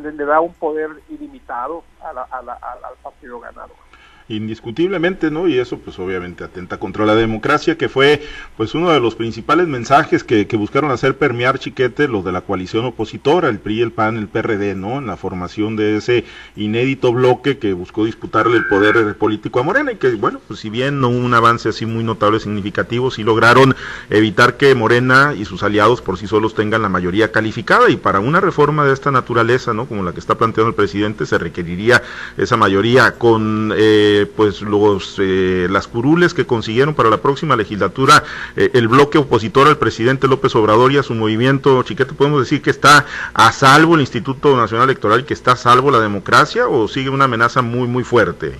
le, 0.01 0.25
da 0.25 0.39
un 0.39 0.53
poder 0.53 0.89
ilimitado 1.09 1.83
al 2.01 2.97
partido 3.03 3.39
ganador 3.39 3.92
indiscutiblemente, 4.29 5.31
¿no? 5.31 5.47
Y 5.47 5.57
eso 5.57 5.77
pues 5.77 5.99
obviamente 5.99 6.43
atenta 6.43 6.77
contra 6.77 7.05
la 7.05 7.15
democracia, 7.15 7.77
que 7.77 7.89
fue 7.89 8.21
pues 8.57 8.73
uno 8.75 8.91
de 8.91 8.99
los 8.99 9.15
principales 9.15 9.67
mensajes 9.67 10.23
que, 10.23 10.47
que, 10.47 10.57
buscaron 10.57 10.91
hacer 10.91 11.17
permear 11.17 11.59
Chiquete 11.59 12.07
los 12.07 12.23
de 12.23 12.31
la 12.31 12.41
coalición 12.41 12.85
opositora, 12.85 13.49
el 13.49 13.59
PRI, 13.59 13.81
el 13.81 13.91
PAN, 13.91 14.17
el 14.17 14.27
PRD, 14.27 14.75
¿no? 14.75 14.99
En 14.99 15.07
la 15.07 15.17
formación 15.17 15.75
de 15.75 15.97
ese 15.97 16.25
inédito 16.55 17.11
bloque 17.11 17.57
que 17.57 17.73
buscó 17.73 18.05
disputarle 18.05 18.57
el 18.57 18.67
poder 18.67 19.15
político 19.17 19.59
a 19.59 19.63
Morena 19.63 19.91
y 19.91 19.95
que, 19.97 20.11
bueno, 20.11 20.39
pues 20.47 20.59
si 20.59 20.69
bien 20.69 21.01
no 21.01 21.09
hubo 21.09 21.17
un 21.17 21.33
avance 21.33 21.69
así 21.69 21.85
muy 21.85 22.03
notable, 22.03 22.39
significativo, 22.39 23.11
sí 23.11 23.23
lograron 23.23 23.75
evitar 24.09 24.57
que 24.57 24.73
Morena 24.75 25.33
y 25.37 25.45
sus 25.45 25.63
aliados 25.63 26.01
por 26.01 26.17
sí 26.17 26.27
solos 26.27 26.55
tengan 26.55 26.81
la 26.81 26.89
mayoría 26.89 27.31
calificada 27.31 27.89
y 27.89 27.97
para 27.97 28.19
una 28.19 28.39
reforma 28.39 28.85
de 28.85 28.93
esta 28.93 29.11
naturaleza, 29.11 29.73
¿no? 29.73 29.85
Como 29.85 30.03
la 30.03 30.13
que 30.13 30.19
está 30.19 30.35
planteando 30.35 30.69
el 30.69 30.75
presidente, 30.75 31.25
se 31.25 31.37
requeriría 31.37 32.01
esa 32.37 32.57
mayoría 32.57 33.15
con... 33.15 33.73
Eh, 33.75 34.12
pues 34.35 34.61
los 34.61 35.15
eh, 35.19 35.67
las 35.69 35.87
curules 35.87 36.33
que 36.33 36.45
consiguieron 36.45 36.93
para 36.93 37.09
la 37.09 37.17
próxima 37.17 37.55
legislatura 37.55 38.23
eh, 38.55 38.71
el 38.73 38.87
bloque 38.87 39.17
opositor 39.17 39.67
al 39.67 39.77
presidente 39.77 40.27
López 40.27 40.55
Obrador 40.55 40.91
y 40.91 40.97
a 40.97 41.03
su 41.03 41.13
movimiento 41.13 41.81
Chiquete 41.83 42.13
podemos 42.13 42.39
decir 42.39 42.61
que 42.61 42.69
está 42.69 43.05
a 43.33 43.51
salvo 43.51 43.95
el 43.95 44.01
Instituto 44.01 44.55
Nacional 44.55 44.85
Electoral 44.89 45.25
que 45.25 45.33
está 45.33 45.53
a 45.53 45.55
salvo 45.55 45.91
la 45.91 45.99
democracia 45.99 46.67
o 46.67 46.87
sigue 46.87 47.09
una 47.09 47.25
amenaza 47.25 47.61
muy 47.61 47.87
muy 47.87 48.03
fuerte 48.03 48.57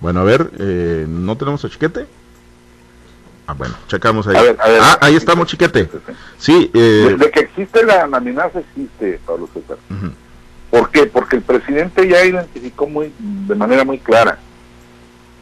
bueno 0.00 0.20
a 0.20 0.24
ver 0.24 0.50
eh, 0.58 1.06
no 1.08 1.36
tenemos 1.36 1.64
a 1.64 1.68
Chiquete 1.68 2.06
Ah, 3.52 3.54
bueno, 3.58 3.74
checamos 3.86 4.26
ahí. 4.26 4.36
A 4.36 4.42
ver, 4.42 4.56
a 4.58 4.68
ver, 4.68 4.80
ah, 4.82 4.98
ahí 5.02 5.14
estamos, 5.14 5.46
chiquete. 5.46 5.86
Sí. 6.38 6.70
Eh... 6.72 7.16
De, 7.18 7.30
que 7.30 7.40
existe 7.40 7.84
la, 7.84 8.06
la, 8.06 8.16
amenaza, 8.16 8.60
existe, 8.60 9.20
Pablo 9.26 9.46
César. 9.52 9.76
Uh 9.90 9.94
-huh. 9.94 10.12
¿Por 10.70 10.90
qué? 10.90 11.04
Porque 11.04 11.36
el 11.36 11.42
presidente 11.42 12.08
ya 12.08 12.24
identificó 12.24 12.86
muy 12.86 13.12
de 13.18 13.54
manera 13.54 13.84
muy 13.84 13.98
clara. 13.98 14.38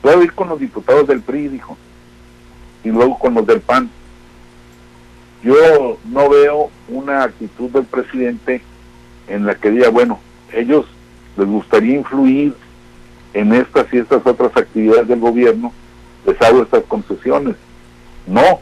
Puedo 0.03 0.25
ir 0.25 0.33
con 0.33 0.49
los 0.49 0.59
diputados 0.59 1.07
del 1.07 1.21
PRI, 1.21 1.49
dijo, 1.49 1.79
y 2.83 2.89
luego 2.89 3.17
con 3.17 3.35
los 3.35 3.47
del 3.47 3.61
PAN. 3.61 3.89
Yo 5.45 5.99
no 6.05 6.29
veo 6.29 6.71
una 6.89 7.23
actitud 7.23 7.71
del 7.71 7.85
presidente 7.85 8.61
en 9.29 9.47
la 9.47 9.55
que 9.55 9.71
diga, 9.71 9.89
bueno, 9.91 10.19
ellos 10.53 10.85
les 11.37 11.47
gustaría 11.47 11.95
influir 11.95 12.55
en 13.35 13.53
estas 13.53 13.87
y 13.95 13.99
estas 13.99 14.27
otras 14.27 14.57
actividades 14.57 15.07
del 15.07 15.21
gobierno, 15.21 15.73
les 16.27 16.43
hago 16.43 16.63
estas 16.63 16.83
concesiones 16.89 17.55
no. 18.31 18.61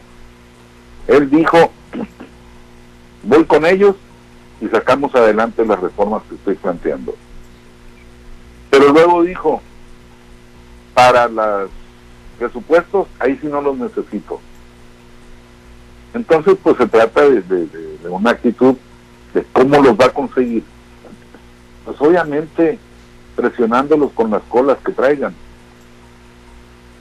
Él 1.07 1.31
dijo, 1.31 1.71
voy 3.23 3.45
con 3.45 3.65
ellos 3.65 3.97
y 4.61 4.67
sacamos 4.69 5.15
adelante 5.15 5.65
las 5.65 5.81
reformas 5.81 6.23
que 6.29 6.35
estoy 6.35 6.55
planteando. 6.57 7.15
Pero 8.71 8.93
luego 8.93 9.23
dijo, 9.23 9.63
para 10.95 11.29
los 11.29 11.71
presupuestos, 12.39 13.09
ahí 13.19 13.39
sí 13.41 13.47
no 13.47 13.61
los 13.61 13.77
necesito. 13.79 14.41
Entonces, 16.15 16.57
pues 16.63 16.77
se 16.77 16.87
trata 16.87 17.29
de, 17.29 17.69
una 18.09 18.31
actitud 18.31 18.77
de 19.35 19.45
cómo 19.53 19.81
los 19.83 19.99
va 19.99 20.07
a 20.07 20.11
conseguir. 20.11 20.65
Pues 21.85 22.01
obviamente 22.01 22.79
presionándolos 23.37 24.13
con 24.13 24.31
las 24.31 24.43
colas 24.49 24.79
que 24.85 24.93
traigan 24.93 25.35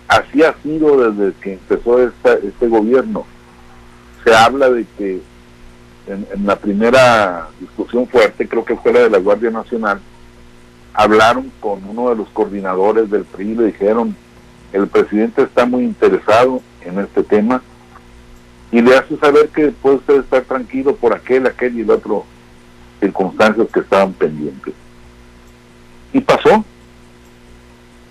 así 0.07 0.43
ha 0.43 0.53
sido 0.63 1.11
desde 1.11 1.37
que 1.39 1.53
empezó 1.53 2.01
este 2.01 2.67
gobierno. 2.67 3.25
Se 4.23 4.35
habla 4.35 4.69
de 4.69 4.85
que 4.97 5.21
en, 6.07 6.27
en, 6.33 6.45
la 6.45 6.55
primera 6.55 7.49
discusión 7.59 8.07
fuerte, 8.07 8.47
creo 8.47 8.65
que 8.65 8.75
fue 8.75 8.93
la 8.93 9.01
de 9.01 9.09
la 9.09 9.19
Guardia 9.19 9.51
Nacional, 9.51 9.99
hablaron 10.93 11.51
con 11.59 11.83
uno 11.87 12.09
de 12.09 12.15
los 12.15 12.29
coordinadores 12.29 13.09
del 13.09 13.23
PRI 13.23 13.51
y 13.51 13.55
le 13.55 13.65
dijeron, 13.65 14.15
el 14.73 14.87
presidente 14.87 15.43
está 15.43 15.65
muy 15.65 15.83
interesado 15.83 16.61
en 16.81 16.99
este 16.99 17.23
tema 17.23 17.61
y 18.71 18.81
le 18.81 18.97
hace 18.97 19.17
saber 19.17 19.49
que 19.49 19.67
puede 19.69 19.97
usted 19.97 20.19
estar 20.19 20.41
tranquilo 20.43 20.95
por 20.95 21.13
aquel, 21.13 21.47
aquel 21.47 21.77
y 21.77 21.81
el 21.81 21.91
otro 21.91 22.25
circunstancias 22.99 23.67
que 23.73 23.79
estaban 23.79 24.13
pendientes. 24.13 24.73
Y 26.13 26.19
pasó, 26.21 26.65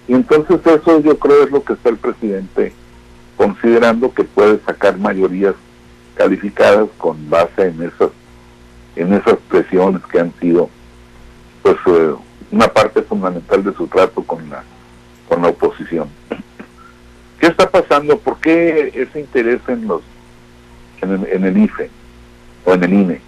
y 0.09 0.15
entonces 0.15 0.61
eso 0.65 1.01
yo 1.01 1.19
creo 1.19 1.45
es 1.45 1.51
lo 1.51 1.63
que 1.63 1.73
está 1.73 1.89
el 1.89 1.97
presidente 1.97 2.73
considerando 3.37 4.13
que 4.13 4.25
puede 4.25 4.61
sacar 4.65 4.99
mayorías 4.99 5.55
calificadas 6.15 6.89
con 6.97 7.29
base 7.29 7.69
en 7.69 7.83
esas 7.83 8.11
en 8.95 9.13
esas 9.13 9.37
presiones 9.49 10.03
que 10.11 10.21
han 10.21 10.33
sido 10.41 10.71
pues 11.63 11.77
eh, 11.87 12.15
una 12.51 12.69
parte 12.69 13.03
fundamental 13.03 13.63
de 13.63 13.75
su 13.75 13.87
trato 13.89 14.23
con 14.23 14.49
la 14.49 14.63
con 15.29 15.43
la 15.43 15.49
oposición. 15.49 16.09
¿Qué 17.41 17.49
está 17.49 17.69
pasando? 17.69 18.17
¿Por 18.19 18.39
qué 18.39 18.93
ese 18.95 19.21
interés 19.21 19.61
en 19.69 19.89
los 19.89 20.03
en 21.03 21.13
el, 21.13 21.27
en 21.27 21.45
el 21.45 21.59
IFE 21.59 21.91
o 22.65 22.73
en 22.73 22.85
el 22.85 22.93
INE? 22.93 23.26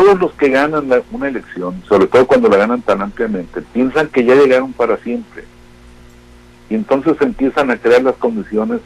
Todos 0.00 0.18
los 0.18 0.32
que 0.32 0.48
ganan 0.48 0.88
la, 0.88 1.02
una 1.12 1.28
elección, 1.28 1.82
sobre 1.86 2.06
todo 2.06 2.26
cuando 2.26 2.48
la 2.48 2.56
ganan 2.56 2.80
tan 2.80 3.02
ampliamente, 3.02 3.60
piensan 3.60 4.08
que 4.08 4.24
ya 4.24 4.34
llegaron 4.34 4.72
para 4.72 4.96
siempre. 4.96 5.44
Y 6.70 6.74
entonces 6.74 7.16
empiezan 7.20 7.70
a 7.70 7.76
crear 7.76 8.02
las 8.02 8.14
condiciones 8.14 8.80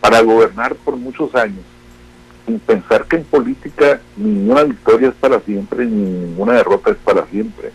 para 0.00 0.22
gobernar 0.22 0.74
por 0.76 0.96
muchos 0.96 1.34
años, 1.34 1.64
sin 2.46 2.58
pensar 2.60 3.04
que 3.04 3.16
en 3.16 3.24
política 3.24 4.00
ninguna 4.16 4.62
victoria 4.62 5.08
es 5.08 5.14
para 5.16 5.38
siempre 5.40 5.84
ni 5.84 6.28
ninguna 6.28 6.54
derrota 6.54 6.92
es 6.92 6.96
para 6.96 7.26
siempre. 7.26 7.70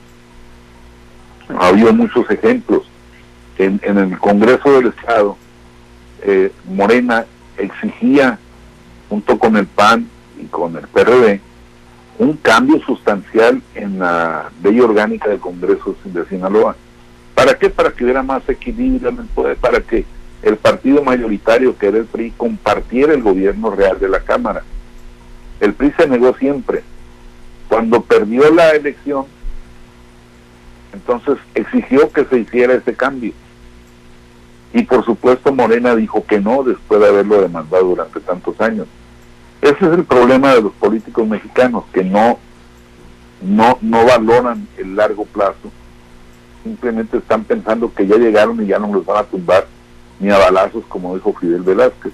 Ha 1.55 1.67
habido 1.67 1.93
muchos 1.93 2.27
ejemplos. 2.31 2.83
En, 3.59 3.79
en 3.83 3.99
el 3.99 4.17
Congreso 4.17 4.73
del 4.73 4.87
Estado, 4.87 5.37
eh, 6.23 6.51
Morena 6.67 7.27
exigía, 7.55 8.39
junto 9.09 9.37
con 9.37 9.57
el 9.57 9.67
PAN 9.67 10.09
y 10.41 10.45
con 10.45 10.75
el 10.75 10.87
PRD, 10.87 11.39
un 12.23 12.37
cambio 12.37 12.79
sustancial 12.85 13.61
en 13.75 13.99
la 13.99 14.51
ley 14.63 14.79
orgánica 14.79 15.29
del 15.29 15.39
Congreso 15.39 15.95
de 16.03 16.25
Sinaloa. 16.25 16.75
¿Para 17.35 17.57
qué? 17.57 17.69
Para 17.69 17.91
que 17.91 18.03
hubiera 18.03 18.23
más 18.23 18.47
equilibrio 18.47 19.09
en 19.09 19.19
el 19.19 19.25
poder, 19.25 19.57
para 19.57 19.81
que 19.81 20.05
el 20.41 20.57
partido 20.57 21.03
mayoritario, 21.03 21.77
que 21.77 21.87
era 21.87 21.97
el 21.97 22.05
PRI, 22.05 22.31
compartiera 22.31 23.13
el 23.13 23.23
gobierno 23.23 23.71
real 23.71 23.99
de 23.99 24.09
la 24.09 24.19
Cámara. 24.19 24.63
El 25.59 25.73
PRI 25.73 25.93
se 25.97 26.07
negó 26.07 26.35
siempre. 26.35 26.83
Cuando 27.67 28.01
perdió 28.01 28.53
la 28.53 28.71
elección, 28.71 29.25
entonces 30.93 31.37
exigió 31.55 32.11
que 32.11 32.25
se 32.25 32.39
hiciera 32.39 32.73
ese 32.73 32.93
cambio. 32.93 33.33
Y 34.73 34.83
por 34.83 35.05
supuesto 35.05 35.53
Morena 35.53 35.95
dijo 35.95 36.25
que 36.25 36.39
no 36.39 36.63
después 36.63 36.99
de 36.99 37.07
haberlo 37.07 37.41
demandado 37.41 37.85
durante 37.85 38.19
tantos 38.19 38.59
años. 38.59 38.87
Ese 39.63 39.85
es 39.85 39.93
el 39.93 40.03
problema 40.03 40.53
de 40.53 40.61
los 40.61 40.73
políticos 40.73 41.25
mexicanos, 41.25 41.85
que 41.93 42.03
no, 42.03 42.37
no, 43.41 43.77
no 43.79 44.05
valoran 44.05 44.67
el 44.77 44.93
largo 44.97 45.23
plazo. 45.23 45.71
Simplemente 46.63 47.19
están 47.19 47.45
pensando 47.45 47.93
que 47.93 48.05
ya 48.05 48.17
llegaron 48.17 48.61
y 48.61 48.67
ya 48.67 48.77
no 48.77 48.93
los 48.93 49.05
van 49.05 49.19
a 49.19 49.23
tumbar 49.23 49.65
ni 50.19 50.29
a 50.31 50.37
balazos, 50.37 50.83
como 50.89 51.15
dijo 51.15 51.33
Fidel 51.39 51.61
Velázquez. 51.61 52.11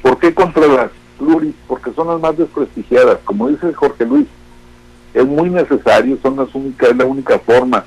¿Por 0.00 0.18
qué 0.18 0.32
contra 0.32 0.66
las 0.66 0.90
pluris? 1.18 1.54
Porque 1.66 1.92
son 1.92 2.06
las 2.06 2.18
más 2.18 2.38
desprestigiadas. 2.38 3.18
Como 3.26 3.48
dice 3.48 3.74
Jorge 3.74 4.06
Luis, 4.06 4.26
es 5.12 5.26
muy 5.26 5.50
necesario, 5.50 6.16
son 6.22 6.36
las 6.36 6.54
únicas, 6.54 6.88
es 6.88 6.96
la 6.96 7.04
única 7.04 7.38
forma 7.40 7.84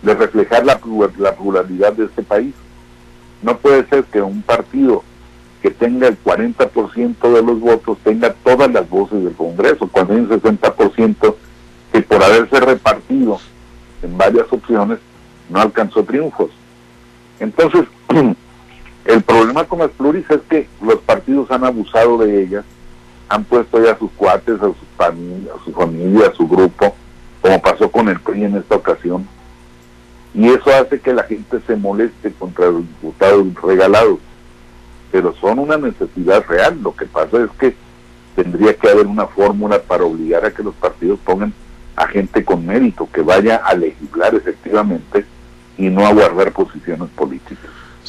de 0.00 0.14
reflejar 0.14 0.64
la, 0.64 0.80
la 1.18 1.36
pluralidad 1.36 1.92
de 1.92 2.06
este 2.06 2.22
país. 2.22 2.54
No 3.42 3.58
puede 3.58 3.86
ser 3.88 4.04
que 4.04 4.22
un 4.22 4.40
partido 4.40 5.04
que 5.62 5.70
tenga 5.70 6.08
el 6.08 6.22
40% 6.22 7.32
de 7.32 7.42
los 7.42 7.60
votos 7.60 7.98
tenga 8.04 8.32
todas 8.32 8.70
las 8.70 8.88
voces 8.88 9.24
del 9.24 9.34
Congreso, 9.34 9.88
cuando 9.88 10.14
hay 10.14 10.20
un 10.20 10.28
60% 10.28 11.34
que 11.92 12.02
por 12.02 12.22
haberse 12.22 12.60
repartido 12.60 13.38
en 14.02 14.16
varias 14.16 14.46
opciones 14.50 14.98
no 15.48 15.60
alcanzó 15.60 16.04
triunfos. 16.04 16.50
Entonces, 17.40 17.84
el 19.04 19.22
problema 19.22 19.64
con 19.64 19.80
las 19.80 19.90
pluris 19.90 20.28
es 20.30 20.40
que 20.48 20.68
los 20.82 20.96
partidos 20.96 21.50
han 21.50 21.64
abusado 21.64 22.18
de 22.18 22.42
ellas, 22.42 22.64
han 23.28 23.44
puesto 23.44 23.82
ya 23.82 23.92
a 23.92 23.98
sus 23.98 24.10
cuates, 24.12 24.56
a, 24.56 24.66
sus 24.66 24.76
familia, 24.96 25.52
a 25.54 25.64
su 25.64 25.72
familia, 25.72 26.28
a 26.28 26.34
su 26.34 26.46
grupo, 26.46 26.94
como 27.40 27.60
pasó 27.60 27.90
con 27.90 28.08
el 28.08 28.20
PRI 28.20 28.44
en 28.44 28.56
esta 28.56 28.76
ocasión. 28.76 29.26
Y 30.34 30.48
eso 30.48 30.70
hace 30.70 31.00
que 31.00 31.12
la 31.12 31.24
gente 31.24 31.58
se 31.66 31.76
moleste 31.76 32.32
contra 32.38 32.66
los 32.66 32.82
diputados 32.82 33.46
regalados. 33.62 34.18
Pero 35.10 35.34
son 35.40 35.58
una 35.58 35.76
necesidad 35.76 36.44
real. 36.46 36.78
Lo 36.82 36.94
que 36.94 37.06
pasa 37.06 37.42
es 37.42 37.50
que 37.58 37.74
tendría 38.34 38.74
que 38.74 38.88
haber 38.88 39.06
una 39.06 39.26
fórmula 39.26 39.80
para 39.80 40.04
obligar 40.04 40.44
a 40.44 40.52
que 40.52 40.62
los 40.62 40.74
partidos 40.74 41.18
pongan 41.24 41.52
a 41.96 42.06
gente 42.06 42.44
con 42.44 42.64
mérito, 42.64 43.08
que 43.12 43.20
vaya 43.20 43.56
a 43.56 43.74
legislar 43.74 44.34
efectivamente 44.34 45.24
y 45.76 45.88
no 45.88 46.06
a 46.06 46.12
guardar 46.12 46.52
posiciones 46.52 47.08
políticas. 47.10 47.57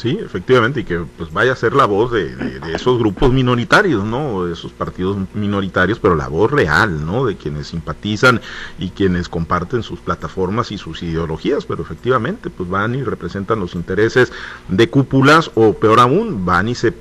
Sí, 0.00 0.18
efectivamente, 0.18 0.80
y 0.80 0.84
que 0.84 0.98
pues 1.18 1.30
vaya 1.30 1.52
a 1.52 1.56
ser 1.56 1.74
la 1.74 1.84
voz 1.84 2.10
de, 2.10 2.34
esos 2.74 2.98
grupos 2.98 3.34
minoritarios, 3.34 4.02
¿no? 4.02 4.46
De 4.46 4.54
esos 4.54 4.72
partidos 4.72 5.18
minoritarios, 5.34 5.98
pero 5.98 6.14
la 6.14 6.26
voz 6.26 6.50
real, 6.50 7.04
¿no? 7.04 7.26
De 7.26 7.36
quienes 7.36 7.66
simpatizan 7.66 8.40
y 8.78 8.88
quienes 8.88 9.28
comparten 9.28 9.82
sus 9.82 10.00
plataformas 10.00 10.72
y 10.72 10.78
sus 10.78 11.02
ideologías, 11.02 11.66
pero 11.66 11.82
efectivamente, 11.82 12.48
pues 12.48 12.70
van 12.70 12.94
y 12.94 13.02
representan 13.02 13.60
los 13.60 13.74
intereses 13.74 14.32
de 14.68 14.88
cúpulas 14.88 15.50
o 15.54 15.74
peor 15.74 16.00
aún, 16.00 16.46
van 16.46 16.68
y 16.68 16.74
se, 16.74 16.94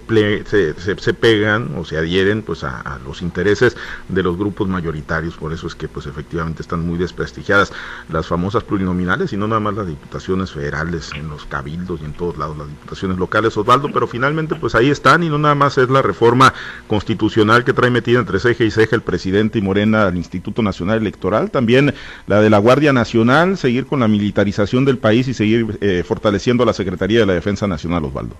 se, 0.49 1.13
pegan 1.13 1.77
o 1.77 1.85
se 1.85 1.97
adhieren 1.97 2.41
pues 2.41 2.65
a, 2.65 2.99
los 3.05 3.21
intereses 3.21 3.77
de 4.09 4.23
los 4.23 4.35
grupos 4.37 4.67
mayoritarios, 4.67 5.37
por 5.37 5.53
eso 5.53 5.67
es 5.67 5.75
que 5.75 5.87
pues 5.87 6.05
efectivamente 6.05 6.61
están 6.61 6.85
muy 6.85 6.97
desprestigiadas 6.97 7.71
las 8.09 8.27
famosas 8.27 8.65
plurinominales 8.65 9.31
y 9.31 9.37
no 9.37 9.47
nada 9.47 9.61
más 9.61 9.75
las 9.75 9.87
diputaciones 9.87 10.51
federales 10.51 11.11
en 11.15 11.29
los 11.29 11.45
cabildos 11.45 12.01
y 12.01 12.03
en 12.03 12.11
todos 12.11 12.37
lados 12.37 12.57
las 12.57 12.67
diputaciones 12.67 12.88
locales, 13.17 13.55
Osvaldo, 13.57 13.89
pero 13.93 14.07
finalmente 14.07 14.55
pues 14.55 14.75
ahí 14.75 14.89
están 14.89 15.23
y 15.23 15.29
no 15.29 15.37
nada 15.37 15.55
más 15.55 15.77
es 15.77 15.89
la 15.89 16.01
reforma 16.01 16.53
constitucional 16.87 17.63
que 17.63 17.73
trae 17.73 17.89
metida 17.89 18.19
entre 18.19 18.39
ceja 18.39 18.63
y 18.63 18.71
ceja 18.71 18.95
el 18.95 19.01
presidente 19.01 19.59
y 19.59 19.61
Morena 19.61 20.07
al 20.07 20.17
Instituto 20.17 20.61
Nacional 20.61 20.99
Electoral, 20.99 21.51
también 21.51 21.93
la 22.27 22.41
de 22.41 22.49
la 22.49 22.57
Guardia 22.57 22.93
Nacional, 22.93 23.57
seguir 23.57 23.85
con 23.85 23.99
la 23.99 24.07
militarización 24.07 24.85
del 24.85 24.97
país 24.97 25.27
y 25.27 25.33
seguir 25.33 25.77
eh, 25.81 26.03
fortaleciendo 26.05 26.65
la 26.65 26.73
Secretaría 26.73 27.19
de 27.19 27.25
la 27.25 27.33
Defensa 27.33 27.67
Nacional, 27.67 28.05
Osvaldo. 28.05 28.35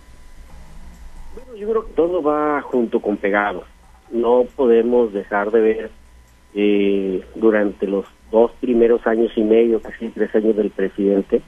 Bueno, 1.35 1.55
yo 1.55 1.69
creo 1.69 1.85
que 1.85 1.93
todo 1.93 2.23
va 2.23 2.61
junto 2.61 2.99
con 2.99 3.17
pegado. 3.17 3.63
No 4.11 4.45
podemos 4.55 5.13
dejar 5.13 5.51
de 5.51 5.61
ver 5.61 5.91
eh, 6.55 7.23
durante 7.35 7.87
los 7.87 8.05
dos 8.31 8.51
primeros 8.59 9.05
años 9.05 9.31
y 9.35 9.41
medio, 9.41 9.81
casi 9.81 10.09
tres 10.09 10.33
años 10.35 10.55
del 10.55 10.71
presidente, 10.71 11.41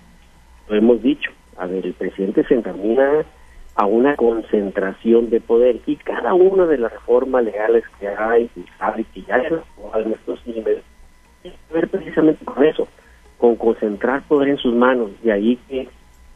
lo 0.70 0.76
hemos 0.76 1.02
dicho, 1.02 1.32
a 1.62 1.68
ver, 1.68 1.86
el 1.86 1.94
presidente 1.94 2.44
se 2.46 2.56
encamina 2.56 3.24
a 3.76 3.86
una 3.86 4.16
concentración 4.16 5.30
de 5.30 5.40
poder 5.40 5.80
y 5.86 5.96
cada 5.98 6.34
una 6.34 6.66
de 6.66 6.80
las 6.80 6.92
reformas 6.92 7.44
legales 7.44 7.84
que 8.00 8.08
hay, 8.08 8.50
y 8.56 8.66
sabe 8.80 9.06
que 9.14 9.22
ya 9.22 9.38
en 9.38 10.12
estos 10.12 10.46
niveles, 10.48 10.84
tiene 11.44 11.58
que 11.68 11.74
ver 11.74 11.88
precisamente 11.88 12.44
con 12.44 12.66
eso, 12.66 12.88
con 13.38 13.56
concentrar 13.58 14.24
poder 14.24 14.50
en 14.50 14.58
sus 14.58 14.74
manos, 14.74 15.12
de 15.22 15.32
ahí 15.32 15.60
que 15.70 15.88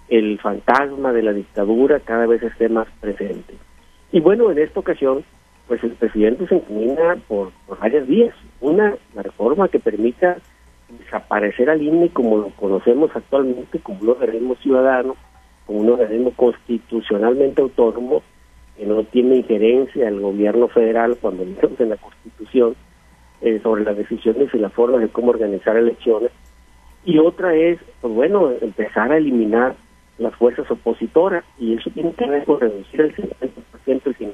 el 0.09 0.39
fantasma 0.39 1.11
de 1.11 1.23
la 1.23 1.33
dictadura 1.33 1.99
cada 1.99 2.27
vez 2.27 2.43
esté 2.43 2.69
más 2.69 2.87
presente. 3.01 3.55
Y 4.11 4.19
bueno, 4.19 4.51
en 4.51 4.59
esta 4.59 4.79
ocasión, 4.79 5.23
pues 5.67 5.83
el 5.83 5.93
presidente 5.93 6.47
se 6.47 6.55
encamina 6.55 7.17
por, 7.27 7.51
por 7.65 7.79
varias 7.79 8.05
vías. 8.05 8.35
Una, 8.61 8.95
la 9.15 9.23
reforma 9.23 9.69
que 9.69 9.79
permita 9.79 10.37
desaparecer 10.99 11.69
al 11.69 11.81
INE 11.81 12.09
como 12.09 12.37
lo 12.37 12.49
conocemos 12.49 13.11
actualmente, 13.15 13.79
como 13.79 13.99
un 14.01 14.09
organismo 14.09 14.55
ciudadano, 14.55 15.15
como 15.65 15.79
un 15.79 15.89
organismo 15.89 16.31
constitucionalmente 16.31 17.61
autónomo, 17.61 18.21
que 18.77 18.85
no 18.85 19.03
tiene 19.05 19.37
injerencia 19.37 20.07
al 20.07 20.19
gobierno 20.19 20.67
federal 20.67 21.17
cuando 21.19 21.45
leemos 21.45 21.79
en 21.79 21.89
la 21.89 21.97
Constitución 21.97 22.75
eh, 23.41 23.59
sobre 23.63 23.83
las 23.83 23.97
decisiones 23.97 24.53
y 24.53 24.57
la 24.57 24.69
forma 24.69 24.97
de 24.99 25.09
cómo 25.09 25.29
organizar 25.29 25.77
elecciones. 25.77 26.31
Y 27.05 27.19
otra 27.19 27.55
es, 27.55 27.79
pues 28.01 28.13
bueno, 28.13 28.51
empezar 28.61 29.11
a 29.11 29.17
eliminar 29.17 29.75
las 30.17 30.33
fuerzas 30.35 30.69
opositoras, 30.71 31.43
y 31.59 31.75
eso 31.75 31.89
tiene 31.91 32.13
que 32.13 32.25
ver 32.25 32.45
con 32.45 32.59
reducir 32.59 33.01
el 33.01 33.15
50% 33.15 34.17
de 34.17 34.33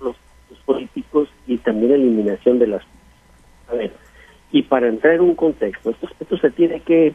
los 0.00 0.16
políticos 0.64 1.28
y 1.46 1.58
también 1.58 1.92
eliminación 1.92 2.58
de 2.58 2.66
las... 2.66 2.82
A 3.68 3.74
ver, 3.74 3.92
y 4.52 4.62
para 4.62 4.88
entrar 4.88 5.14
en 5.14 5.20
un 5.22 5.34
contexto, 5.34 5.90
esto, 5.90 6.08
esto 6.18 6.36
se 6.38 6.50
tiene 6.50 6.80
que 6.80 7.14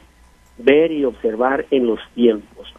ver 0.58 0.92
y 0.92 1.06
observar 1.06 1.66
en 1.72 1.88
los 1.88 2.00
tiempos. 2.14 2.74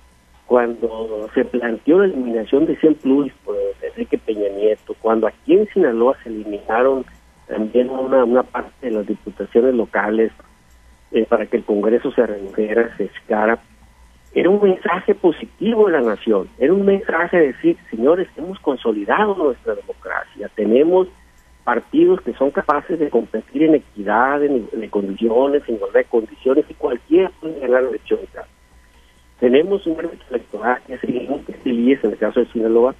Cuando 0.47 1.29
se 1.35 1.45
planteó 1.45 1.99
la 1.99 2.07
eliminación 2.07 2.67
de 2.67 2.77
100 2.77 2.95
plus 2.97 3.33
por 3.45 3.57
Enrique 3.83 4.19
Peña 4.19 4.49
Nieto, 4.49 4.95
cuando 5.01 5.27
aquí 5.27 5.55
en 5.55 5.69
Sinaloa 5.69 6.17
se 6.23 6.29
eliminaron 6.29 7.05
también 7.49 7.91
una, 7.91 8.25
una 8.25 8.43
parte 8.43 8.87
de 8.87 8.93
las 8.93 9.07
diputaciones 9.07 9.75
locales 9.75 10.33
eh, 11.13 11.27
para 11.29 11.47
que 11.47 11.59
el 11.59 11.65
Congreso 11.65 12.11
se 12.13 12.27
redujera, 12.27 12.97
se 12.97 13.05
escara, 13.05 13.59
era 14.35 14.51
un 14.51 14.63
mensaje 14.63 15.15
positivo 15.15 15.87
de 15.87 15.93
la 15.93 16.03
nación, 16.03 16.49
era 16.59 16.73
un 16.73 16.85
mensaje 16.85 17.39
de 17.39 17.47
decir, 17.49 17.77
señores, 17.91 18.29
hemos 18.37 18.59
consolidado 18.61 19.35
nuestra 19.35 19.75
democracia, 19.75 20.51
tenemos 20.55 21.09
partidos 21.67 22.21
que 22.21 22.33
son 22.35 22.53
capaces 22.53 22.97
de 22.97 23.11
competir 23.11 23.65
en 23.65 23.75
equidad, 23.75 24.41
en, 24.45 24.69
condiciones, 24.89 25.65
en 25.67 25.75
igualdad 25.75 25.99
de 25.99 26.05
condiciones, 26.05 26.65
y 26.69 26.75
cualquiera 26.75 27.33
puede 27.41 27.59
ganar 27.59 27.83
la 27.83 27.89
elección. 27.89 28.21
Tenemos 29.41 29.85
un 29.85 29.99
árbitro 29.99 30.27
electoral 30.31 30.81
que 30.87 30.95
es 30.95 31.03
el 31.03 31.17
en 31.67 32.13
el 32.13 32.19
caso 32.19 32.39
de 32.39 32.47
Sinaloa, 32.53 32.95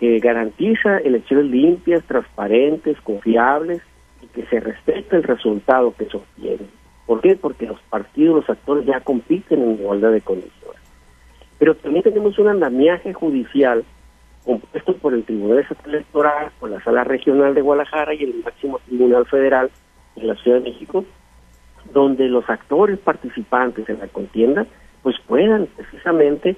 que 0.00 0.18
garantiza 0.18 0.98
elecciones 0.98 1.46
limpias, 1.46 2.02
transparentes, 2.02 3.00
confiables 3.02 3.80
y 4.20 4.26
que 4.26 4.46
se 4.46 4.58
respeta 4.58 5.16
el 5.16 5.22
resultado 5.22 5.94
que 5.96 6.06
se 6.06 6.16
obtiene. 6.16 6.66
¿Por 7.06 7.20
qué? 7.20 7.36
Porque 7.36 7.68
los 7.68 7.80
partidos, 7.82 8.34
los 8.34 8.50
actores 8.50 8.84
ya 8.84 8.98
compiten 8.98 9.62
en 9.62 9.78
igualdad 9.78 10.10
de 10.10 10.22
condiciones. 10.22 10.80
Pero 11.60 11.76
también 11.76 12.02
tenemos 12.02 12.36
un 12.40 12.48
andamiaje 12.48 13.12
judicial 13.12 13.84
compuesto 14.44 14.96
por 14.96 15.14
el 15.14 15.24
Tribunal 15.24 15.64
Electoral, 15.86 16.50
por 16.58 16.70
la 16.70 16.82
Sala 16.82 17.04
Regional 17.04 17.54
de 17.54 17.62
Guadalajara 17.62 18.14
y 18.14 18.24
el 18.24 18.42
máximo 18.44 18.80
Tribunal 18.86 19.26
Federal 19.26 19.70
en 20.16 20.26
la 20.26 20.34
Ciudad 20.36 20.58
de 20.58 20.70
México, 20.70 21.04
donde 21.92 22.28
los 22.28 22.48
actores 22.48 22.98
participantes 22.98 23.88
en 23.88 23.98
la 23.98 24.08
contienda 24.08 24.66
pues 25.02 25.16
puedan 25.26 25.66
precisamente 25.66 26.56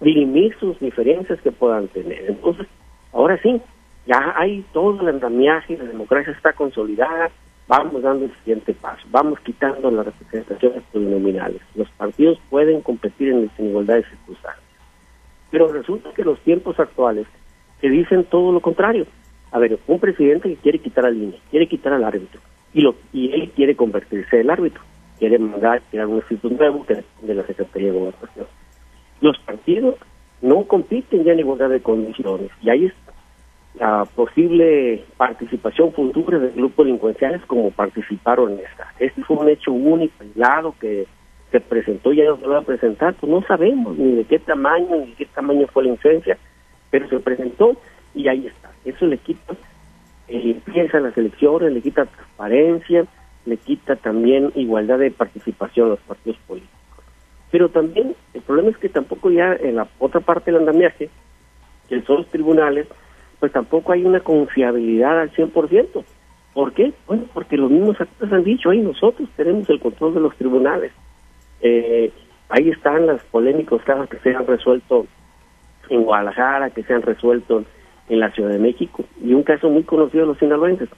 dirimir 0.00 0.56
sus 0.58 0.78
diferencias 0.80 1.40
que 1.40 1.52
puedan 1.52 1.88
tener. 1.88 2.24
Entonces, 2.28 2.66
ahora 3.12 3.38
sí, 3.42 3.60
ya 4.06 4.34
hay 4.36 4.64
todo 4.72 5.00
el 5.00 5.08
andamiaje, 5.08 5.76
la 5.76 5.84
democracia 5.84 6.32
está 6.32 6.52
consolidada, 6.52 7.30
vamos 7.66 8.02
dando 8.02 8.26
el 8.26 8.34
siguiente 8.38 8.74
paso, 8.74 9.06
vamos 9.10 9.38
quitando 9.40 9.90
las 9.90 10.06
representaciones 10.06 10.82
plurinominales. 10.92 11.60
Los 11.74 11.88
partidos 11.90 12.38
pueden 12.50 12.80
competir 12.82 13.30
en, 13.30 13.50
igualdad 13.58 13.96
de 13.96 14.04
circunstancias. 14.04 14.63
Pero 15.54 15.68
resulta 15.68 16.10
que 16.12 16.24
los 16.24 16.40
tiempos 16.40 16.80
actuales 16.80 17.28
se 17.80 17.88
dicen 17.88 18.24
todo 18.24 18.50
lo 18.50 18.58
contrario. 18.58 19.06
A 19.52 19.60
ver, 19.60 19.78
un 19.86 20.00
presidente 20.00 20.48
que 20.48 20.56
quiere 20.56 20.80
quitar 20.80 21.06
al 21.06 21.16
INE, 21.16 21.38
quiere 21.48 21.68
quitar 21.68 21.92
al 21.92 22.02
árbitro, 22.02 22.40
y, 22.72 22.80
lo, 22.80 22.96
y 23.12 23.30
él 23.30 23.52
quiere 23.54 23.76
convertirse 23.76 24.34
en 24.34 24.42
el 24.42 24.50
árbitro, 24.50 24.82
quiere 25.16 25.38
mandar 25.38 25.80
crear 25.92 26.08
un 26.08 26.16
instituto 26.16 26.56
nuevo 26.56 26.84
de 27.22 27.34
la 27.34 27.46
Secretaría 27.46 27.92
de 27.92 27.98
Gobernación. 28.00 28.46
Los 29.20 29.38
partidos 29.38 29.94
no 30.42 30.64
compiten 30.64 31.22
ya 31.22 31.34
en 31.34 31.38
igualdad 31.38 31.70
de 31.70 31.80
condiciones, 31.80 32.50
y 32.60 32.70
ahí 32.70 32.86
está 32.86 33.12
la 33.74 34.06
posible 34.06 35.04
participación 35.16 35.92
futura 35.92 36.40
de 36.40 36.48
grupos 36.48 36.84
delincuenciales 36.84 37.42
como 37.46 37.70
participaron 37.70 38.54
en 38.54 38.58
esta. 38.58 38.92
Este 38.98 39.22
fue 39.22 39.36
un 39.36 39.48
hecho 39.48 39.70
único, 39.70 40.14
aislado, 40.20 40.74
que 40.80 41.06
se 41.54 41.60
presentó 41.60 42.12
y 42.12 42.16
ya 42.16 42.24
no 42.24 42.36
se 42.36 42.48
va 42.48 42.58
a 42.58 42.62
presentar, 42.62 43.14
pues 43.14 43.30
no 43.30 43.40
sabemos 43.42 43.96
ni 43.96 44.16
de 44.16 44.24
qué 44.24 44.40
tamaño, 44.40 44.96
ni 44.96 45.10
de 45.10 45.12
qué 45.12 45.26
tamaño 45.26 45.68
fue 45.68 45.84
la 45.84 45.90
influencia, 45.90 46.36
pero 46.90 47.08
se 47.08 47.20
presentó 47.20 47.76
y 48.12 48.26
ahí 48.26 48.48
está. 48.48 48.72
Eso 48.84 49.06
le 49.06 49.18
quita 49.18 49.54
eh, 50.26 50.40
limpieza 50.40 50.98
las 50.98 51.16
elecciones, 51.16 51.72
le 51.72 51.80
quita 51.80 52.06
transparencia, 52.06 53.06
le 53.46 53.56
quita 53.56 53.94
también 53.94 54.50
igualdad 54.56 54.98
de 54.98 55.12
participación 55.12 55.86
a 55.86 55.90
los 55.90 56.00
partidos 56.00 56.40
políticos. 56.48 56.74
Pero 57.52 57.68
también 57.68 58.16
el 58.32 58.40
problema 58.42 58.70
es 58.70 58.78
que 58.78 58.88
tampoco 58.88 59.30
ya 59.30 59.52
en 59.54 59.76
la 59.76 59.86
otra 60.00 60.18
parte 60.18 60.50
del 60.50 60.58
andamiaje, 60.58 61.08
que 61.88 62.02
son 62.02 62.16
los 62.16 62.26
tribunales, 62.30 62.88
pues 63.38 63.52
tampoco 63.52 63.92
hay 63.92 64.04
una 64.04 64.18
confiabilidad 64.18 65.20
al 65.20 65.30
100%. 65.30 66.04
¿Por 66.52 66.72
qué? 66.72 66.92
Bueno, 67.06 67.26
porque 67.32 67.56
los 67.56 67.70
mismos 67.70 68.00
actores 68.00 68.32
han 68.32 68.42
dicho, 68.42 68.70
ahí 68.70 68.80
nosotros 68.80 69.28
tenemos 69.36 69.70
el 69.70 69.78
control 69.78 70.14
de 70.14 70.20
los 70.20 70.34
tribunales. 70.34 70.90
Eh, 71.66 72.12
ahí 72.50 72.68
están 72.68 73.06
las 73.06 73.24
polémicos 73.24 73.82
casos 73.82 74.08
que 74.10 74.18
se 74.18 74.34
han 74.34 74.46
resuelto 74.46 75.06
en 75.88 76.02
Guadalajara, 76.04 76.70
que 76.70 76.82
se 76.82 76.92
han 76.92 77.02
resuelto 77.02 77.64
en 78.10 78.20
la 78.20 78.30
Ciudad 78.30 78.50
de 78.50 78.58
México. 78.58 79.02
Y 79.22 79.32
un 79.32 79.42
caso 79.42 79.70
muy 79.70 79.82
conocido 79.82 80.24
de 80.24 80.28
los 80.28 80.38
sinaloenses. 80.38 80.90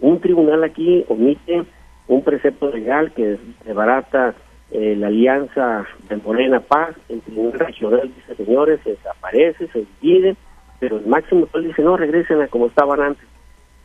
Un 0.00 0.20
tribunal 0.20 0.64
aquí 0.64 1.04
omite 1.08 1.64
un 2.08 2.24
precepto 2.24 2.68
legal 2.70 3.12
que 3.12 3.38
desbarata 3.64 4.34
eh, 4.72 4.96
la 4.96 5.06
alianza 5.06 5.86
de 6.08 6.16
Morena 6.16 6.58
Paz, 6.60 6.96
el 7.08 7.20
Tribunal 7.20 7.60
Regional 7.60 8.12
dice, 8.14 8.44
señores, 8.44 8.80
se 8.82 8.90
desaparece, 8.90 9.68
se 9.68 9.86
divide, 10.00 10.34
pero 10.80 10.96
el 10.96 11.06
máximo 11.06 11.46
dice, 11.62 11.82
no, 11.82 11.96
regresen 11.96 12.42
a 12.42 12.48
como 12.48 12.66
estaban 12.66 13.00
antes. 13.00 13.24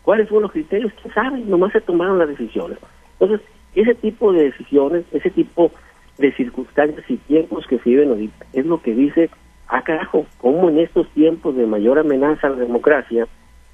¿Cuáles 0.02 0.30
fueron 0.30 0.44
los 0.44 0.52
criterios? 0.52 0.92
¿Quién 1.00 1.14
sabe? 1.14 1.40
Nomás 1.42 1.74
se 1.74 1.82
tomaron 1.82 2.18
las 2.18 2.30
decisiones. 2.30 2.80
Entonces, 3.20 3.46
ese 3.76 3.94
tipo 3.96 4.34
de 4.34 4.46
decisiones, 4.46 5.06
ese 5.12 5.30
tipo 5.30 5.64
de 5.64 5.87
circunstancias 6.36 7.06
y 7.10 7.18
tiempos 7.18 7.66
que 7.68 7.78
se 7.80 7.90
viven 7.90 8.10
ahorita, 8.10 8.46
es 8.54 8.66
lo 8.66 8.82
que 8.82 8.94
dice, 8.94 9.30
ah 9.68 9.82
carajo, 9.84 10.26
¿cómo 10.40 10.70
en 10.70 10.80
estos 10.80 11.08
tiempos 11.10 11.56
de 11.56 11.66
mayor 11.66 12.00
amenaza 12.00 12.48
a 12.48 12.52
la 12.52 12.58
democracia, 12.58 13.28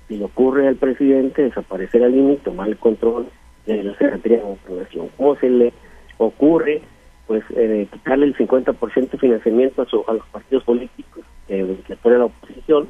si 0.08 0.18
le 0.18 0.26
ocurre 0.26 0.68
al 0.68 0.76
presidente 0.76 1.44
desaparecer 1.44 2.04
al 2.04 2.12
límite, 2.12 2.44
tomar 2.44 2.68
el 2.68 2.78
control 2.78 3.28
de 3.66 3.84
la 3.84 3.98
Secretaría 3.98 4.38
de 4.40 4.58
Gobernación? 4.68 5.10
¿Cómo 5.18 5.36
se 5.38 5.50
le 5.50 5.74
ocurre 6.18 6.82
pues 7.28 7.44
eh, 7.56 7.88
quitarle 7.92 8.26
el 8.26 8.36
50% 8.36 9.10
de 9.12 9.18
financiamiento 9.18 9.82
a, 9.82 10.12
a 10.12 10.14
los 10.14 10.28
partidos 10.28 10.64
políticos 10.66 11.24
que 11.48 11.64
le 11.64 11.96
pone 11.98 12.18
la 12.18 12.26
oposición 12.26 12.90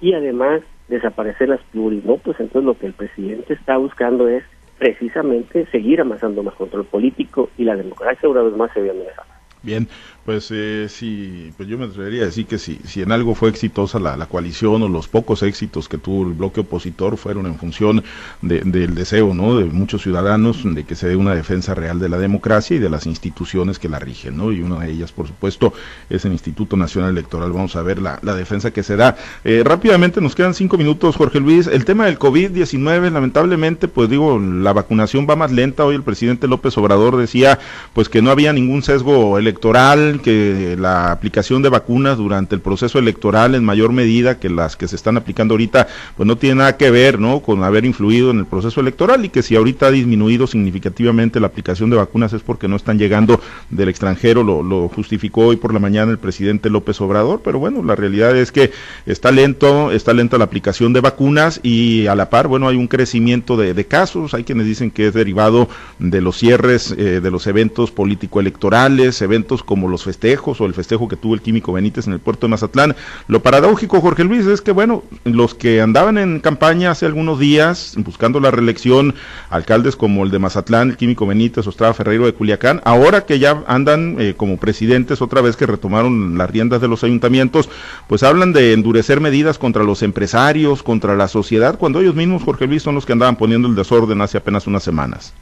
y 0.00 0.12
además 0.12 0.62
desaparecer 0.88 1.48
las 1.48 1.60
pluris, 1.72 2.04
¿no? 2.04 2.16
Pues 2.18 2.38
entonces 2.38 2.64
lo 2.64 2.76
que 2.76 2.86
el 2.86 2.92
presidente 2.92 3.54
está 3.54 3.78
buscando 3.78 4.28
es 4.28 4.44
precisamente 4.82 5.64
seguir 5.70 6.00
amasando 6.00 6.42
más 6.42 6.54
control 6.54 6.84
político 6.86 7.50
y 7.56 7.62
la 7.62 7.76
democracia 7.76 8.28
una 8.28 8.42
vez 8.42 8.56
más 8.56 8.72
se 8.72 8.80
ve 8.80 8.90
amenazada. 8.90 9.28
Bien, 9.62 9.86
pues 10.24 10.48
eh, 10.52 10.86
sí, 10.88 11.52
pues 11.56 11.68
yo 11.68 11.76
me 11.78 11.86
atrevería 11.86 12.22
a 12.22 12.26
decir 12.26 12.46
que 12.46 12.58
si, 12.58 12.78
si 12.84 13.02
en 13.02 13.10
algo 13.10 13.34
fue 13.34 13.48
exitosa 13.48 13.98
la, 13.98 14.16
la, 14.16 14.26
coalición 14.26 14.82
o 14.82 14.88
los 14.88 15.08
pocos 15.08 15.42
éxitos 15.42 15.88
que 15.88 15.98
tuvo 15.98 16.28
el 16.28 16.34
bloque 16.34 16.60
opositor 16.60 17.16
fueron 17.16 17.46
en 17.46 17.58
función 17.58 18.04
del 18.40 18.94
deseo 18.94 19.34
¿no? 19.34 19.56
de 19.56 19.64
muchos 19.64 20.02
ciudadanos 20.02 20.62
de 20.62 20.84
que 20.84 20.94
se 20.94 21.08
dé 21.08 21.16
una 21.16 21.34
defensa 21.34 21.74
real 21.74 21.98
de 21.98 22.08
la 22.08 22.18
democracia 22.18 22.76
y 22.76 22.78
de 22.78 22.88
las 22.88 23.06
instituciones 23.06 23.78
que 23.78 23.88
la 23.88 23.98
rigen, 23.98 24.36
¿no? 24.36 24.52
Y 24.52 24.62
una 24.62 24.78
de 24.80 24.92
ellas, 24.92 25.10
por 25.10 25.26
supuesto, 25.26 25.72
es 26.08 26.24
el 26.24 26.32
Instituto 26.32 26.76
Nacional 26.76 27.10
Electoral. 27.10 27.52
Vamos 27.52 27.74
a 27.76 27.82
ver 27.82 28.00
la, 28.00 28.18
la 28.22 28.34
defensa 28.34 28.70
que 28.70 28.82
se 28.82 28.96
da. 28.96 29.16
Eh, 29.44 29.62
rápidamente, 29.64 30.20
nos 30.20 30.34
quedan 30.34 30.54
cinco 30.54 30.78
minutos, 30.78 31.16
Jorge 31.16 31.40
Luis. 31.40 31.66
El 31.66 31.84
tema 31.84 32.06
del 32.06 32.18
COVID-19, 32.18 33.10
lamentablemente, 33.10 33.88
pues 33.88 34.08
digo, 34.08 34.38
la 34.38 34.72
vacunación 34.72 35.26
va 35.28 35.36
más 35.36 35.50
lenta. 35.50 35.84
Hoy 35.84 35.96
el 35.96 36.02
presidente 36.02 36.48
López 36.48 36.76
Obrador 36.78 37.16
decía, 37.16 37.58
pues 37.92 38.08
que 38.08 38.22
no 38.22 38.30
había 38.30 38.52
ningún 38.52 38.82
sesgo 38.82 39.38
electoral 39.38 40.11
que 40.20 40.76
la 40.78 41.12
aplicación 41.12 41.62
de 41.62 41.68
vacunas 41.68 42.18
durante 42.18 42.54
el 42.54 42.60
proceso 42.60 42.98
electoral 42.98 43.54
en 43.54 43.64
mayor 43.64 43.92
medida 43.92 44.38
que 44.38 44.48
las 44.48 44.76
que 44.76 44.88
se 44.88 44.96
están 44.96 45.16
aplicando 45.16 45.54
ahorita, 45.54 45.88
pues 46.16 46.26
no 46.26 46.36
tiene 46.36 46.56
nada 46.56 46.76
que 46.76 46.90
ver, 46.90 47.18
¿no? 47.18 47.40
Con 47.40 47.64
haber 47.64 47.84
influido 47.84 48.30
en 48.30 48.38
el 48.38 48.46
proceso 48.46 48.80
electoral 48.80 49.24
y 49.24 49.28
que 49.28 49.42
si 49.42 49.56
ahorita 49.56 49.86
ha 49.86 49.90
disminuido 49.90 50.46
significativamente 50.46 51.40
la 51.40 51.46
aplicación 51.48 51.90
de 51.90 51.96
vacunas 51.96 52.32
es 52.32 52.42
porque 52.42 52.68
no 52.68 52.76
están 52.76 52.98
llegando 52.98 53.40
del 53.70 53.88
extranjero, 53.88 54.42
lo, 54.42 54.88
justificó 54.88 55.46
hoy 55.46 55.56
por 55.56 55.72
la 55.72 55.78
mañana 55.78 56.10
el 56.10 56.18
presidente 56.18 56.70
López 56.70 57.00
Obrador, 57.00 57.40
pero 57.44 57.58
bueno, 57.58 57.82
la 57.82 57.94
realidad 57.94 58.36
es 58.36 58.52
que 58.52 58.72
está 59.06 59.30
lento, 59.30 59.92
está 59.92 60.12
lenta 60.12 60.38
la 60.38 60.44
aplicación 60.44 60.92
de 60.92 61.00
vacunas 61.00 61.60
y 61.62 62.06
a 62.06 62.14
la 62.14 62.30
par, 62.30 62.48
bueno, 62.48 62.68
hay 62.68 62.76
un 62.76 62.88
crecimiento 62.88 63.56
de, 63.56 63.74
de 63.74 63.84
casos, 63.86 64.34
hay 64.34 64.44
quienes 64.44 64.66
dicen 64.66 64.90
que 64.90 65.08
es 65.08 65.14
derivado 65.14 65.68
de 65.98 66.20
los 66.20 66.36
cierres 66.36 66.94
eh, 66.96 67.20
de 67.20 67.30
los 67.30 67.46
eventos 67.46 67.90
político-electorales, 67.90 69.22
eventos 69.22 69.62
como 69.62 69.88
los 69.88 70.01
festejos 70.04 70.60
o 70.60 70.66
el 70.66 70.74
festejo 70.74 71.08
que 71.08 71.16
tuvo 71.16 71.34
el 71.34 71.42
Químico 71.42 71.72
Benítez 71.72 72.06
en 72.06 72.12
el 72.12 72.20
puerto 72.20 72.46
de 72.46 72.50
Mazatlán. 72.50 72.94
Lo 73.28 73.42
paradójico, 73.42 74.00
Jorge 74.00 74.24
Luis, 74.24 74.46
es 74.46 74.60
que, 74.60 74.72
bueno, 74.72 75.02
los 75.24 75.54
que 75.54 75.80
andaban 75.80 76.18
en 76.18 76.40
campaña 76.40 76.90
hace 76.90 77.06
algunos 77.06 77.38
días 77.38 77.94
buscando 77.98 78.40
la 78.40 78.50
reelección, 78.50 79.14
alcaldes 79.50 79.96
como 79.96 80.24
el 80.24 80.30
de 80.30 80.38
Mazatlán, 80.38 80.90
el 80.90 80.96
Químico 80.96 81.26
Benítez, 81.26 81.66
Ostrada 81.66 81.94
Ferreiro 81.94 82.26
de 82.26 82.34
Culiacán, 82.34 82.80
ahora 82.84 83.24
que 83.24 83.38
ya 83.38 83.62
andan 83.66 84.16
eh, 84.18 84.34
como 84.36 84.56
presidentes 84.56 85.22
otra 85.22 85.40
vez 85.40 85.56
que 85.56 85.66
retomaron 85.66 86.36
las 86.38 86.50
riendas 86.50 86.80
de 86.80 86.88
los 86.88 87.04
ayuntamientos, 87.04 87.70
pues 88.06 88.22
hablan 88.22 88.52
de 88.52 88.72
endurecer 88.72 89.20
medidas 89.20 89.58
contra 89.58 89.84
los 89.84 90.02
empresarios, 90.02 90.82
contra 90.82 91.16
la 91.16 91.28
sociedad, 91.28 91.78
cuando 91.78 92.00
ellos 92.00 92.14
mismos, 92.14 92.42
Jorge 92.42 92.66
Luis, 92.66 92.82
son 92.82 92.94
los 92.94 93.06
que 93.06 93.12
andaban 93.12 93.36
poniendo 93.36 93.68
el 93.68 93.74
desorden 93.74 94.20
hace 94.20 94.38
apenas 94.38 94.66
unas 94.66 94.82
semanas. 94.82 95.34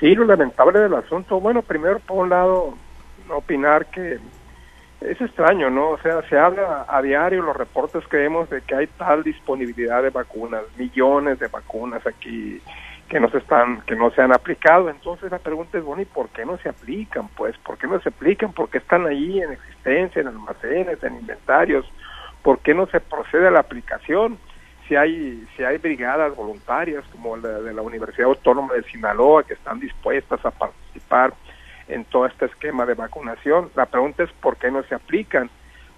Sí, 0.00 0.14
lo 0.14 0.24
lamentable 0.24 0.80
del 0.80 0.94
asunto, 0.94 1.38
bueno, 1.38 1.62
primero 1.62 2.00
por 2.00 2.24
un 2.24 2.30
lado, 2.30 2.74
opinar 3.30 3.86
que 3.86 4.18
es 5.00 5.20
extraño, 5.20 5.70
¿no? 5.70 5.90
O 5.90 5.98
sea, 5.98 6.22
se 6.28 6.38
habla 6.38 6.86
a 6.88 7.02
diario, 7.02 7.42
los 7.42 7.56
reportes 7.56 8.06
que 8.06 8.18
vemos 8.18 8.48
de 8.50 8.60
que 8.62 8.74
hay 8.74 8.86
tal 8.86 9.22
disponibilidad 9.22 10.02
de 10.02 10.10
vacunas, 10.10 10.62
millones 10.76 11.38
de 11.38 11.48
vacunas 11.48 12.06
aquí 12.06 12.60
que 13.08 13.20
no 13.20 13.28
se 13.28 13.38
están, 13.38 13.82
que 13.82 13.96
no 13.96 14.10
se 14.10 14.22
han 14.22 14.32
aplicado. 14.32 14.88
Entonces 14.88 15.30
la 15.30 15.38
pregunta 15.38 15.76
es, 15.76 15.84
bueno, 15.84 16.02
¿y 16.02 16.06
por 16.06 16.28
qué 16.30 16.46
no 16.46 16.56
se 16.58 16.68
aplican? 16.68 17.28
Pues, 17.28 17.56
¿por 17.58 17.76
qué 17.76 17.86
no 17.86 18.00
se 18.00 18.08
aplican? 18.08 18.52
¿Por 18.52 18.70
qué 18.70 18.78
están 18.78 19.06
ahí 19.06 19.40
en 19.40 19.52
existencia, 19.52 20.22
en 20.22 20.28
almacenes, 20.28 21.02
en 21.02 21.16
inventarios? 21.16 21.84
¿Por 22.42 22.60
qué 22.60 22.74
no 22.74 22.86
se 22.86 23.00
procede 23.00 23.48
a 23.48 23.50
la 23.50 23.60
aplicación? 23.60 24.38
si 24.88 24.96
hay 24.96 25.46
si 25.56 25.62
hay 25.62 25.78
brigadas 25.78 26.34
voluntarias 26.34 27.04
como 27.12 27.36
la 27.36 27.60
de 27.60 27.72
la 27.72 27.82
Universidad 27.82 28.26
Autónoma 28.26 28.74
de 28.74 28.82
Sinaloa 28.84 29.44
que 29.44 29.54
están 29.54 29.80
dispuestas 29.80 30.44
a 30.44 30.50
participar 30.50 31.32
en 31.88 32.04
todo 32.04 32.26
este 32.26 32.46
esquema 32.46 32.86
de 32.86 32.94
vacunación. 32.94 33.70
La 33.74 33.86
pregunta 33.86 34.22
es 34.22 34.32
por 34.40 34.56
qué 34.56 34.70
no 34.70 34.82
se 34.84 34.94
aplican. 34.94 35.50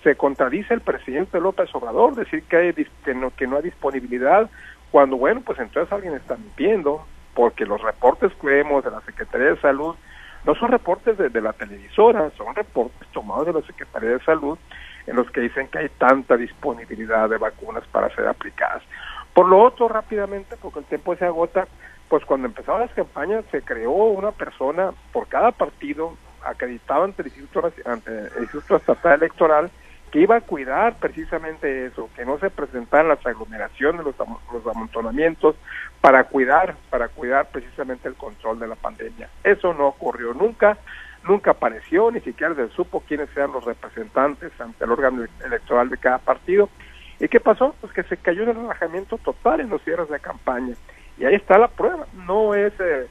Se 0.02 0.16
contradice 0.16 0.74
el 0.74 0.80
presidente 0.80 1.40
López 1.40 1.74
Obrador 1.74 2.14
decir 2.14 2.42
que 2.44 2.56
hay 2.56 2.72
que 3.04 3.14
no, 3.14 3.34
que 3.34 3.46
no 3.46 3.56
hay 3.56 3.62
disponibilidad 3.62 4.50
cuando 4.90 5.16
bueno 5.16 5.40
pues 5.40 5.58
entonces 5.58 5.92
alguien 5.92 6.14
está 6.14 6.36
mintiendo 6.36 7.06
porque 7.34 7.66
los 7.66 7.80
reportes 7.82 8.32
que 8.40 8.46
vemos 8.46 8.84
de 8.84 8.90
la 8.90 9.00
Secretaría 9.00 9.48
de 9.48 9.60
Salud 9.60 9.96
no 10.44 10.54
son 10.54 10.70
reportes 10.70 11.16
de, 11.16 11.30
de 11.30 11.40
la 11.40 11.54
televisora, 11.54 12.30
son 12.36 12.54
reportes 12.54 13.08
tomados 13.08 13.46
de 13.46 13.54
la 13.54 13.62
Secretaría 13.62 14.10
de 14.10 14.20
Salud 14.20 14.58
en 15.06 15.16
los 15.16 15.30
que 15.30 15.40
dicen 15.40 15.68
que 15.68 15.78
hay 15.78 15.88
tanta 15.88 16.36
disponibilidad 16.36 17.28
de 17.28 17.38
vacunas 17.38 17.84
para 17.88 18.14
ser 18.14 18.26
aplicadas. 18.26 18.82
Por 19.32 19.48
lo 19.48 19.60
otro, 19.62 19.88
rápidamente, 19.88 20.56
porque 20.60 20.78
el 20.80 20.84
tiempo 20.84 21.16
se 21.16 21.24
agota, 21.24 21.66
pues 22.08 22.24
cuando 22.24 22.46
empezaron 22.46 22.80
las 22.80 22.92
campañas 22.92 23.44
se 23.50 23.62
creó 23.62 23.92
una 23.92 24.32
persona 24.32 24.92
por 25.12 25.26
cada 25.28 25.52
partido 25.52 26.16
acreditado 26.44 27.04
ante 27.04 27.22
el 27.22 27.28
Instituto, 27.28 27.72
el 27.86 28.42
Instituto 28.42 28.76
Estatal 28.76 29.14
Electoral 29.14 29.70
que 30.14 30.20
iba 30.20 30.36
a 30.36 30.42
cuidar 30.42 30.94
precisamente 31.00 31.86
eso, 31.86 32.08
que 32.14 32.24
no 32.24 32.38
se 32.38 32.48
presentaran 32.48 33.08
las 33.08 33.26
aglomeraciones, 33.26 34.04
los, 34.04 34.14
los 34.52 34.64
amontonamientos, 34.64 35.56
para 36.00 36.22
cuidar, 36.22 36.76
para 36.88 37.08
cuidar 37.08 37.48
precisamente 37.48 38.06
el 38.06 38.14
control 38.14 38.60
de 38.60 38.68
la 38.68 38.76
pandemia. 38.76 39.28
Eso 39.42 39.74
no 39.74 39.88
ocurrió 39.88 40.32
nunca, 40.32 40.78
nunca 41.24 41.50
apareció, 41.50 42.12
ni 42.12 42.20
siquiera 42.20 42.54
se 42.54 42.68
supo 42.68 43.00
quiénes 43.00 43.28
eran 43.36 43.50
los 43.50 43.64
representantes 43.64 44.52
ante 44.60 44.84
el 44.84 44.92
órgano 44.92 45.24
electoral 45.44 45.88
de 45.88 45.96
cada 45.96 46.18
partido. 46.18 46.68
¿Y 47.18 47.26
qué 47.26 47.40
pasó? 47.40 47.74
Pues 47.80 47.92
que 47.92 48.04
se 48.04 48.16
cayó 48.16 48.44
el 48.44 48.54
relajamiento 48.54 49.18
total 49.18 49.62
en 49.62 49.68
los 49.68 49.82
cierres 49.82 50.08
de 50.08 50.20
campaña. 50.20 50.76
Y 51.18 51.24
ahí 51.24 51.34
está 51.34 51.58
la 51.58 51.68
prueba. 51.68 52.06
No 52.26 52.54
es 52.54 52.72
eh, 52.80 53.06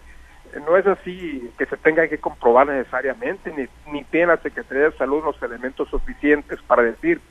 no 0.66 0.78
es 0.78 0.86
así 0.86 1.52
que 1.58 1.66
se 1.66 1.78
tenga 1.78 2.08
que 2.08 2.20
comprobar 2.20 2.68
necesariamente, 2.68 3.52
ni, 3.52 3.92
ni 3.92 4.04
tiene 4.06 4.28
la 4.28 4.38
Secretaría 4.38 4.90
de 4.90 4.98
Salud 4.98 5.24
los 5.24 5.42
elementos 5.42 5.90
suficientes 5.90 6.62
para 6.64 6.84
decir 6.84 7.22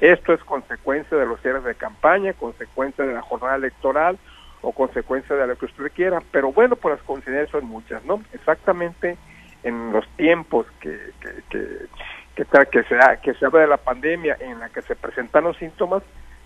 esto 0.00 0.32
es 0.32 0.42
consecuencia 0.42 1.16
de 1.16 1.26
los 1.26 1.40
cierres 1.42 1.62
de 1.62 1.76
campaña, 1.76 2.32
consecuencia 2.32 3.04
de 3.04 3.14
la 3.14 3.22
jornada 3.22 3.54
electoral 3.54 4.18
o 4.60 4.72
consecuencia 4.72 5.36
de 5.36 5.46
lo 5.46 5.56
que 5.56 5.66
usted 5.66 5.92
quiera, 5.92 6.20
pero 6.32 6.52
bueno, 6.52 6.74
pues 6.74 6.96
las 6.96 7.04
coincidencias 7.04 7.50
son 7.50 7.66
muchas, 7.66 8.04
¿no? 8.04 8.20
Exactamente 8.32 9.16
en 9.62 9.92
los 9.92 10.08
tiempos 10.16 10.66
que, 10.80 10.98
que, 11.20 11.30
que, 11.50 11.86
que, 12.34 12.66
que, 12.66 12.82
se, 12.82 12.96
que 13.22 13.34
se 13.34 13.46
habla 13.46 13.60
de 13.60 13.66
la 13.68 13.76
pandemia 13.76 14.36
en 14.40 14.58
la 14.58 14.70
que 14.70 14.82
se 14.82 14.96
presentan 14.96 15.44
los 15.44 15.56
síntomas, 15.56 16.02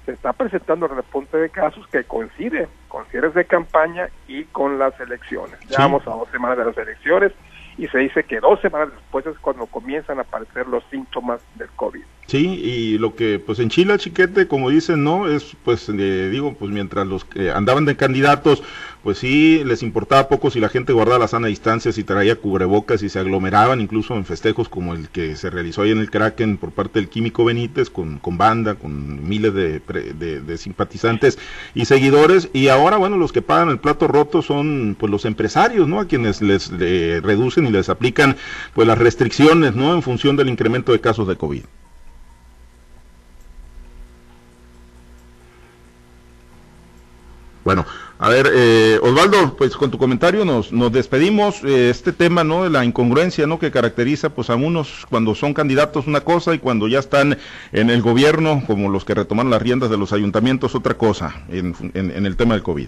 se 0.07 0.13
está 0.13 0.33
presentando 0.33 0.87
el 0.87 0.95
repunte 0.95 1.37
de 1.37 1.51
casos 1.51 1.87
que 1.89 2.05
coincide 2.05 2.69
con 2.89 3.05
cierres 3.07 3.35
de 3.35 3.45
campaña 3.45 4.09
y 4.29 4.45
con 4.45 4.79
las 4.79 4.99
elecciones. 5.01 5.59
Ya 5.69 5.81
vamos 5.81 6.07
a 6.07 6.11
dos 6.11 6.29
semanas 6.31 6.57
de 6.57 6.65
las 6.65 6.79
elecciones 6.79 7.33
y 7.77 7.89
se 7.89 7.99
dice 7.99 8.23
que 8.23 8.39
dos 8.39 8.61
semanas 8.61 8.91
después 8.93 9.27
es 9.27 9.37
cuando 9.41 9.67
comienzan 9.67 10.19
a 10.19 10.23
aparecer 10.23 10.69
los 10.69 10.85
síntomas 10.91 11.43
del 11.57 11.69
COVID. 11.71 12.05
Sí, 12.27 12.39
y 12.39 12.99
lo 12.99 13.15
que 13.15 13.39
pues 13.39 13.61
en 13.61 13.71
Chile, 13.71 13.97
chiquete, 13.99 14.49
como 14.49 14.69
dicen, 14.69 15.05
¿no? 15.05 15.29
Es 15.29 15.57
pues, 15.65 15.89
eh, 15.89 16.29
digo, 16.29 16.55
pues 16.59 16.73
mientras 16.73 17.07
los 17.07 17.25
que 17.25 17.53
andaban 17.53 17.85
de 17.85 17.97
candidatos, 17.97 18.65
pues 19.05 19.19
sí, 19.19 19.63
les 19.65 19.85
importaba 19.85 20.29
poco 20.29 20.51
si 20.51 20.59
la 20.59 20.69
gente 20.69 20.93
guardaba 20.93 21.21
la 21.21 21.29
sana 21.29 21.47
distancia, 21.47 21.93
si 21.93 22.03
traía 22.03 22.35
cubrebocas 22.35 23.05
y 23.05 23.11
se 23.11 23.21
aglomeraban, 23.21 23.81
incluso 23.81 24.17
en 24.17 24.25
festejos 24.25 24.69
como 24.69 24.95
el 24.95 25.09
que 25.09 25.37
se 25.37 25.51
realizó 25.51 25.83
ahí 25.83 25.93
en 25.93 25.99
el 25.99 26.11
Kraken 26.11 26.57
por 26.57 26.73
parte 26.73 26.99
del 26.99 27.09
Químico 27.09 27.45
Benítez, 27.45 27.91
con, 27.91 28.19
con 28.19 28.37
banda, 28.37 28.75
con 28.75 29.29
miles 29.29 29.55
de, 29.55 29.79
de, 29.79 30.59
simpatizantes 30.59 31.39
y 31.77 31.85
seguidores, 31.85 32.49
y 32.53 32.67
ahora, 32.69 32.97
bueno, 32.97 33.19
los 33.19 33.31
que 33.31 33.43
pagan 33.43 33.69
el 33.69 33.79
plato 33.79 34.09
roto 34.09 34.43
son 34.43 34.97
pues 34.99 35.13
los 35.13 35.27
empresarios, 35.27 35.87
¿no? 35.87 36.01
A 36.01 36.09
quienes 36.09 36.43
les 36.43 36.71
reducen 36.71 37.67
y 37.67 37.71
les 37.71 37.89
aplican 37.89 38.37
pues 38.75 38.89
las 38.89 38.99
restricciones, 38.99 39.77
¿no? 39.77 39.95
En 39.95 40.03
función 40.03 40.37
del 40.37 40.49
incremento 40.49 40.91
de 40.91 41.01
casos 41.01 41.29
de 41.29 41.37
COVID. 41.37 41.63
Bueno, 47.67 47.85
a 48.21 48.29
ver, 48.29 48.47
eh, 48.55 48.97
Osvaldo, 49.03 49.57
pues 49.57 49.77
con 49.77 49.91
tu 49.91 49.99
comentario 49.99 50.45
nos, 50.45 50.73
nos 50.73 50.93
despedimos. 50.93 51.65
Eh, 51.65 51.91
este 51.91 52.13
tema, 52.13 52.45
¿no? 52.45 52.63
De 52.63 52.71
la 52.71 52.85
incongruencia, 52.85 53.49
¿no? 53.49 53.59
Que 53.59 53.73
caracteriza, 53.73 54.33
pues, 54.33 54.51
a 54.51 54.55
unos 54.55 55.05
cuando 55.11 55.35
son 55.35 55.53
candidatos 55.53 56.07
una 56.07 56.21
cosa 56.21 56.55
y 56.55 56.61
cuando 56.61 56.87
ya 56.87 57.01
están 57.01 57.39
en 57.73 57.91
el 57.91 58.03
gobierno, 58.03 58.63
como 58.69 58.89
los 58.89 59.05
que 59.05 59.15
retoman 59.15 59.51
las 59.51 59.61
riendas 59.61 59.91
de 59.91 59.99
los 59.99 60.13
ayuntamientos, 60.13 60.77
otra 60.77 60.95
cosa 60.95 61.43
en, 61.49 61.75
en, 61.95 62.25
el 62.25 62.37
tema 62.37 62.55
del 62.55 62.63
COVID. 62.63 62.87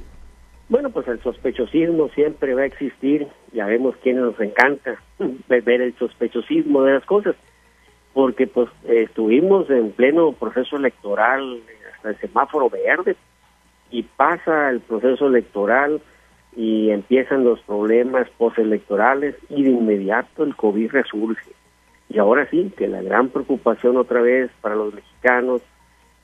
Bueno, 0.69 0.91
pues 0.91 1.09
el 1.09 1.21
sospechosismo 1.25 2.11
siempre 2.11 2.55
va 2.55 2.63
a 2.63 2.67
existir. 2.67 3.27
Ya 3.53 3.67
vemos 3.67 3.97
quién 4.01 4.21
nos 4.21 4.39
encanta 4.39 5.03
ver 5.49 5.81
el 5.81 5.93
sospechosismo 5.99 6.85
de 6.85 6.93
las 6.93 7.05
cosas, 7.05 7.35
porque 8.15 8.47
pues 8.47 8.69
estuvimos 8.87 9.69
en 9.71 9.91
pleno 9.91 10.31
proceso 10.35 10.77
electoral 10.77 11.63
hasta 11.97 12.11
el 12.11 12.21
semáforo 12.21 12.71
verde 12.71 13.17
y 13.91 14.03
pasa 14.03 14.71
el 14.71 14.81
proceso 14.81 15.27
electoral 15.27 16.01
y 16.57 16.91
empiezan 16.91 17.45
los 17.45 17.61
problemas 17.61 18.29
postelectorales 18.37 19.37
y 19.49 19.63
de 19.63 19.71
inmediato 19.71 20.43
el 20.45 20.57
COVID 20.57 20.91
resurge. 20.91 21.53
Y 22.09 22.19
ahora 22.19 22.49
sí, 22.51 22.73
que 22.77 22.89
la 22.89 23.03
gran 23.03 23.29
preocupación 23.29 23.97
otra 23.97 24.21
vez 24.23 24.51
para 24.61 24.75
los 24.75 24.95
mexicanos 24.95 25.63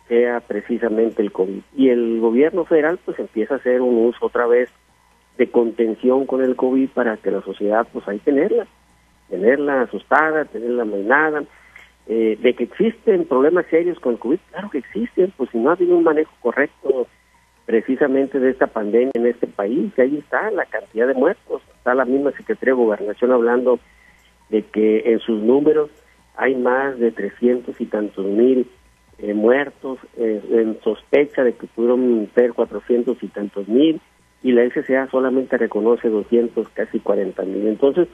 sea 0.08 0.40
precisamente 0.40 1.22
el 1.22 1.32
COVID. 1.32 1.60
Y 1.76 1.88
el 1.88 2.20
gobierno 2.20 2.64
federal 2.64 2.98
pues 3.04 3.18
empieza 3.18 3.54
a 3.54 3.56
hacer 3.58 3.80
un 3.80 4.06
uso 4.06 4.26
otra 4.26 4.46
vez 4.46 4.70
de 5.38 5.50
contención 5.50 6.26
con 6.26 6.42
el 6.42 6.56
COVID 6.56 6.90
para 6.90 7.16
que 7.16 7.30
la 7.30 7.42
sociedad 7.42 7.86
pues 7.92 8.06
ahí 8.08 8.18
tenerla, 8.18 8.66
tenerla 9.28 9.82
asustada, 9.82 10.44
tenerla 10.44 10.84
mainada, 10.84 11.44
eh, 12.06 12.38
de 12.40 12.54
que 12.54 12.64
existen 12.64 13.24
problemas 13.24 13.66
serios 13.66 13.98
con 13.98 14.12
el 14.12 14.18
COVID, 14.18 14.38
claro 14.50 14.70
que 14.70 14.78
existen, 14.78 15.32
pues 15.36 15.50
si 15.50 15.58
no 15.58 15.70
ha 15.70 15.72
habido 15.72 15.96
un 15.96 16.04
manejo 16.04 16.32
correcto 16.40 17.06
precisamente 17.66 18.38
de 18.38 18.50
esta 18.50 18.66
pandemia 18.66 19.12
en 19.14 19.26
este 19.26 19.46
país. 19.46 19.92
Ahí 19.98 20.18
está 20.18 20.50
la 20.50 20.66
cantidad 20.66 21.06
de 21.06 21.14
muertos. 21.14 21.62
Está 21.76 21.94
la 21.94 22.04
misma 22.04 22.32
Secretaría 22.32 22.74
de 22.74 22.82
Gobernación 22.82 23.32
hablando 23.32 23.78
de 24.50 24.62
que 24.62 25.12
en 25.12 25.20
sus 25.20 25.42
números 25.42 25.90
hay 26.36 26.54
más 26.54 26.98
de 26.98 27.10
300 27.12 27.80
y 27.80 27.86
tantos 27.86 28.24
mil 28.26 28.68
eh, 29.18 29.32
muertos, 29.32 29.98
eh, 30.16 30.42
en 30.50 30.80
sospecha 30.82 31.44
de 31.44 31.52
que 31.54 31.66
pudieron 31.68 32.28
ser 32.34 32.52
400 32.52 33.16
y 33.22 33.28
tantos 33.28 33.68
mil, 33.68 34.00
y 34.42 34.52
la 34.52 34.68
SCA 34.68 35.08
solamente 35.10 35.56
reconoce 35.56 36.08
200, 36.08 36.68
casi 36.70 36.98
40 36.98 37.42
mil. 37.44 37.68
Entonces, 37.68 38.08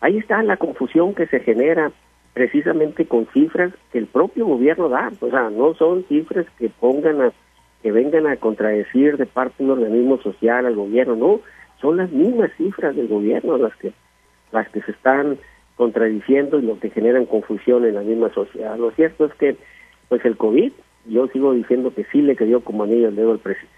ahí 0.00 0.18
está 0.18 0.42
la 0.42 0.58
confusión 0.58 1.14
que 1.14 1.26
se 1.26 1.40
genera 1.40 1.90
precisamente 2.34 3.06
con 3.06 3.26
cifras 3.32 3.72
que 3.90 3.98
el 3.98 4.06
propio 4.06 4.46
gobierno 4.46 4.88
da. 4.88 5.10
O 5.20 5.30
sea, 5.30 5.50
no 5.50 5.74
son 5.74 6.04
cifras 6.04 6.46
que 6.58 6.68
pongan 6.68 7.20
a 7.22 7.32
que 7.82 7.92
vengan 7.92 8.26
a 8.26 8.36
contradecir 8.36 9.16
de 9.16 9.26
parte 9.26 9.56
de 9.58 9.64
un 9.64 9.78
organismo 9.78 10.18
social 10.22 10.66
al 10.66 10.76
gobierno, 10.76 11.16
no, 11.16 11.40
son 11.80 11.96
las 11.96 12.10
mismas 12.10 12.50
cifras 12.56 12.94
del 12.94 13.08
gobierno 13.08 13.58
las 13.58 13.74
que 13.76 13.92
las 14.52 14.68
que 14.68 14.82
se 14.82 14.92
están 14.92 15.38
contradiciendo 15.76 16.58
y 16.58 16.62
lo 16.62 16.78
que 16.78 16.90
generan 16.90 17.26
confusión 17.26 17.84
en 17.84 17.94
la 17.94 18.02
misma 18.02 18.32
sociedad. 18.32 18.76
Lo 18.78 18.90
cierto 18.92 19.24
es 19.26 19.34
que 19.34 19.56
pues 20.08 20.24
el 20.24 20.36
COVID, 20.36 20.72
yo 21.06 21.26
sigo 21.28 21.54
diciendo 21.54 21.92
que 21.94 22.04
sí 22.12 22.20
le 22.22 22.36
quedó 22.36 22.60
como 22.60 22.84
anillo 22.84 23.08
al 23.08 23.16
dedo 23.16 23.32
al 23.32 23.38
presidente. 23.38 23.72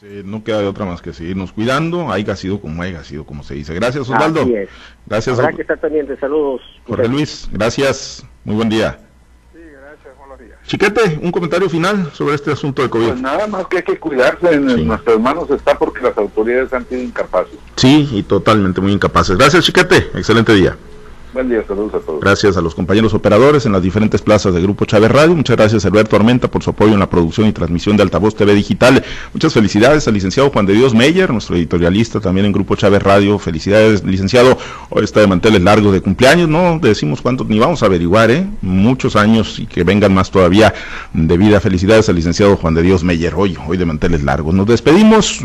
Sí, 0.00 0.22
no 0.24 0.42
queda 0.42 0.60
de 0.60 0.66
otra 0.66 0.84
más 0.84 1.02
que 1.02 1.12
seguirnos 1.12 1.52
cuidando, 1.52 2.10
haya 2.10 2.34
sido 2.34 2.60
como 2.60 2.82
haya 2.82 3.04
sido, 3.04 3.24
como 3.24 3.42
se 3.44 3.54
dice. 3.54 3.74
Gracias, 3.74 4.08
Osvaldo. 4.08 4.44
Gracias. 5.06 5.38
Habrá 5.38 5.52
que 5.52 5.62
estar 5.62 5.78
pendiente. 5.78 6.16
Saludos. 6.16 6.62
Jorge 6.86 7.08
Luis, 7.08 7.48
gracias. 7.52 8.26
Muy 8.44 8.56
buen 8.56 8.68
día. 8.68 8.98
Chiquete, 10.66 11.18
un 11.22 11.32
comentario 11.32 11.68
final 11.68 12.10
sobre 12.12 12.34
este 12.34 12.52
asunto 12.52 12.82
de 12.82 12.88
COVID. 12.88 13.08
Pues 13.08 13.20
nada 13.20 13.46
más 13.46 13.66
que 13.66 13.78
hay 13.78 13.82
que 13.82 13.98
cuidarse, 13.98 14.54
en 14.54 14.86
nuestras 14.86 15.18
manos 15.18 15.50
está 15.50 15.76
porque 15.76 16.00
las 16.02 16.16
autoridades 16.16 16.72
han 16.72 16.88
sido 16.88 17.02
incapaces. 17.02 17.58
Sí, 17.76 18.08
y 18.12 18.22
totalmente 18.22 18.80
muy 18.80 18.92
incapaces. 18.92 19.36
Gracias, 19.36 19.64
Chiquete, 19.64 20.10
excelente 20.14 20.54
día. 20.54 20.76
Buen 21.32 21.48
día, 21.48 21.64
saludos 21.66 21.94
a 21.94 22.00
todos. 22.00 22.20
Gracias 22.20 22.58
a 22.58 22.60
los 22.60 22.74
compañeros 22.74 23.14
operadores 23.14 23.64
en 23.64 23.72
las 23.72 23.82
diferentes 23.82 24.20
plazas 24.20 24.52
de 24.52 24.60
Grupo 24.60 24.84
Chávez 24.84 25.10
Radio. 25.10 25.34
Muchas 25.34 25.56
gracias 25.56 25.86
Alberto 25.86 26.14
Armenta 26.14 26.48
por 26.48 26.62
su 26.62 26.68
apoyo 26.68 26.92
en 26.92 26.98
la 26.98 27.08
producción 27.08 27.48
y 27.48 27.52
transmisión 27.52 27.96
de 27.96 28.02
Altavoz 28.02 28.34
TV 28.34 28.52
Digital. 28.52 29.02
Muchas 29.32 29.54
felicidades 29.54 30.06
al 30.06 30.12
licenciado 30.12 30.50
Juan 30.50 30.66
de 30.66 30.74
Dios 30.74 30.94
Meyer, 30.94 31.30
nuestro 31.30 31.56
editorialista 31.56 32.20
también 32.20 32.44
en 32.44 32.52
Grupo 32.52 32.76
Chávez 32.76 33.02
Radio. 33.02 33.38
Felicidades, 33.38 34.04
licenciado. 34.04 34.58
Hoy 34.90 35.04
está 35.04 35.20
de 35.20 35.26
manteles 35.26 35.62
largos 35.62 35.94
de 35.94 36.02
cumpleaños, 36.02 36.50
no 36.50 36.78
decimos 36.78 37.22
cuántos, 37.22 37.48
ni 37.48 37.58
vamos 37.58 37.82
a 37.82 37.86
averiguar, 37.86 38.30
¿eh? 38.30 38.46
Muchos 38.60 39.16
años 39.16 39.58
y 39.58 39.64
que 39.64 39.84
vengan 39.84 40.12
más 40.12 40.30
todavía 40.30 40.74
de 41.14 41.38
vida. 41.38 41.60
Felicidades 41.60 42.10
al 42.10 42.16
licenciado 42.16 42.58
Juan 42.58 42.74
de 42.74 42.82
Dios 42.82 43.04
Meyer, 43.04 43.32
hoy, 43.34 43.56
hoy 43.66 43.78
de 43.78 43.86
manteles 43.86 44.22
largos. 44.22 44.54
Nos 44.54 44.66
despedimos. 44.66 45.40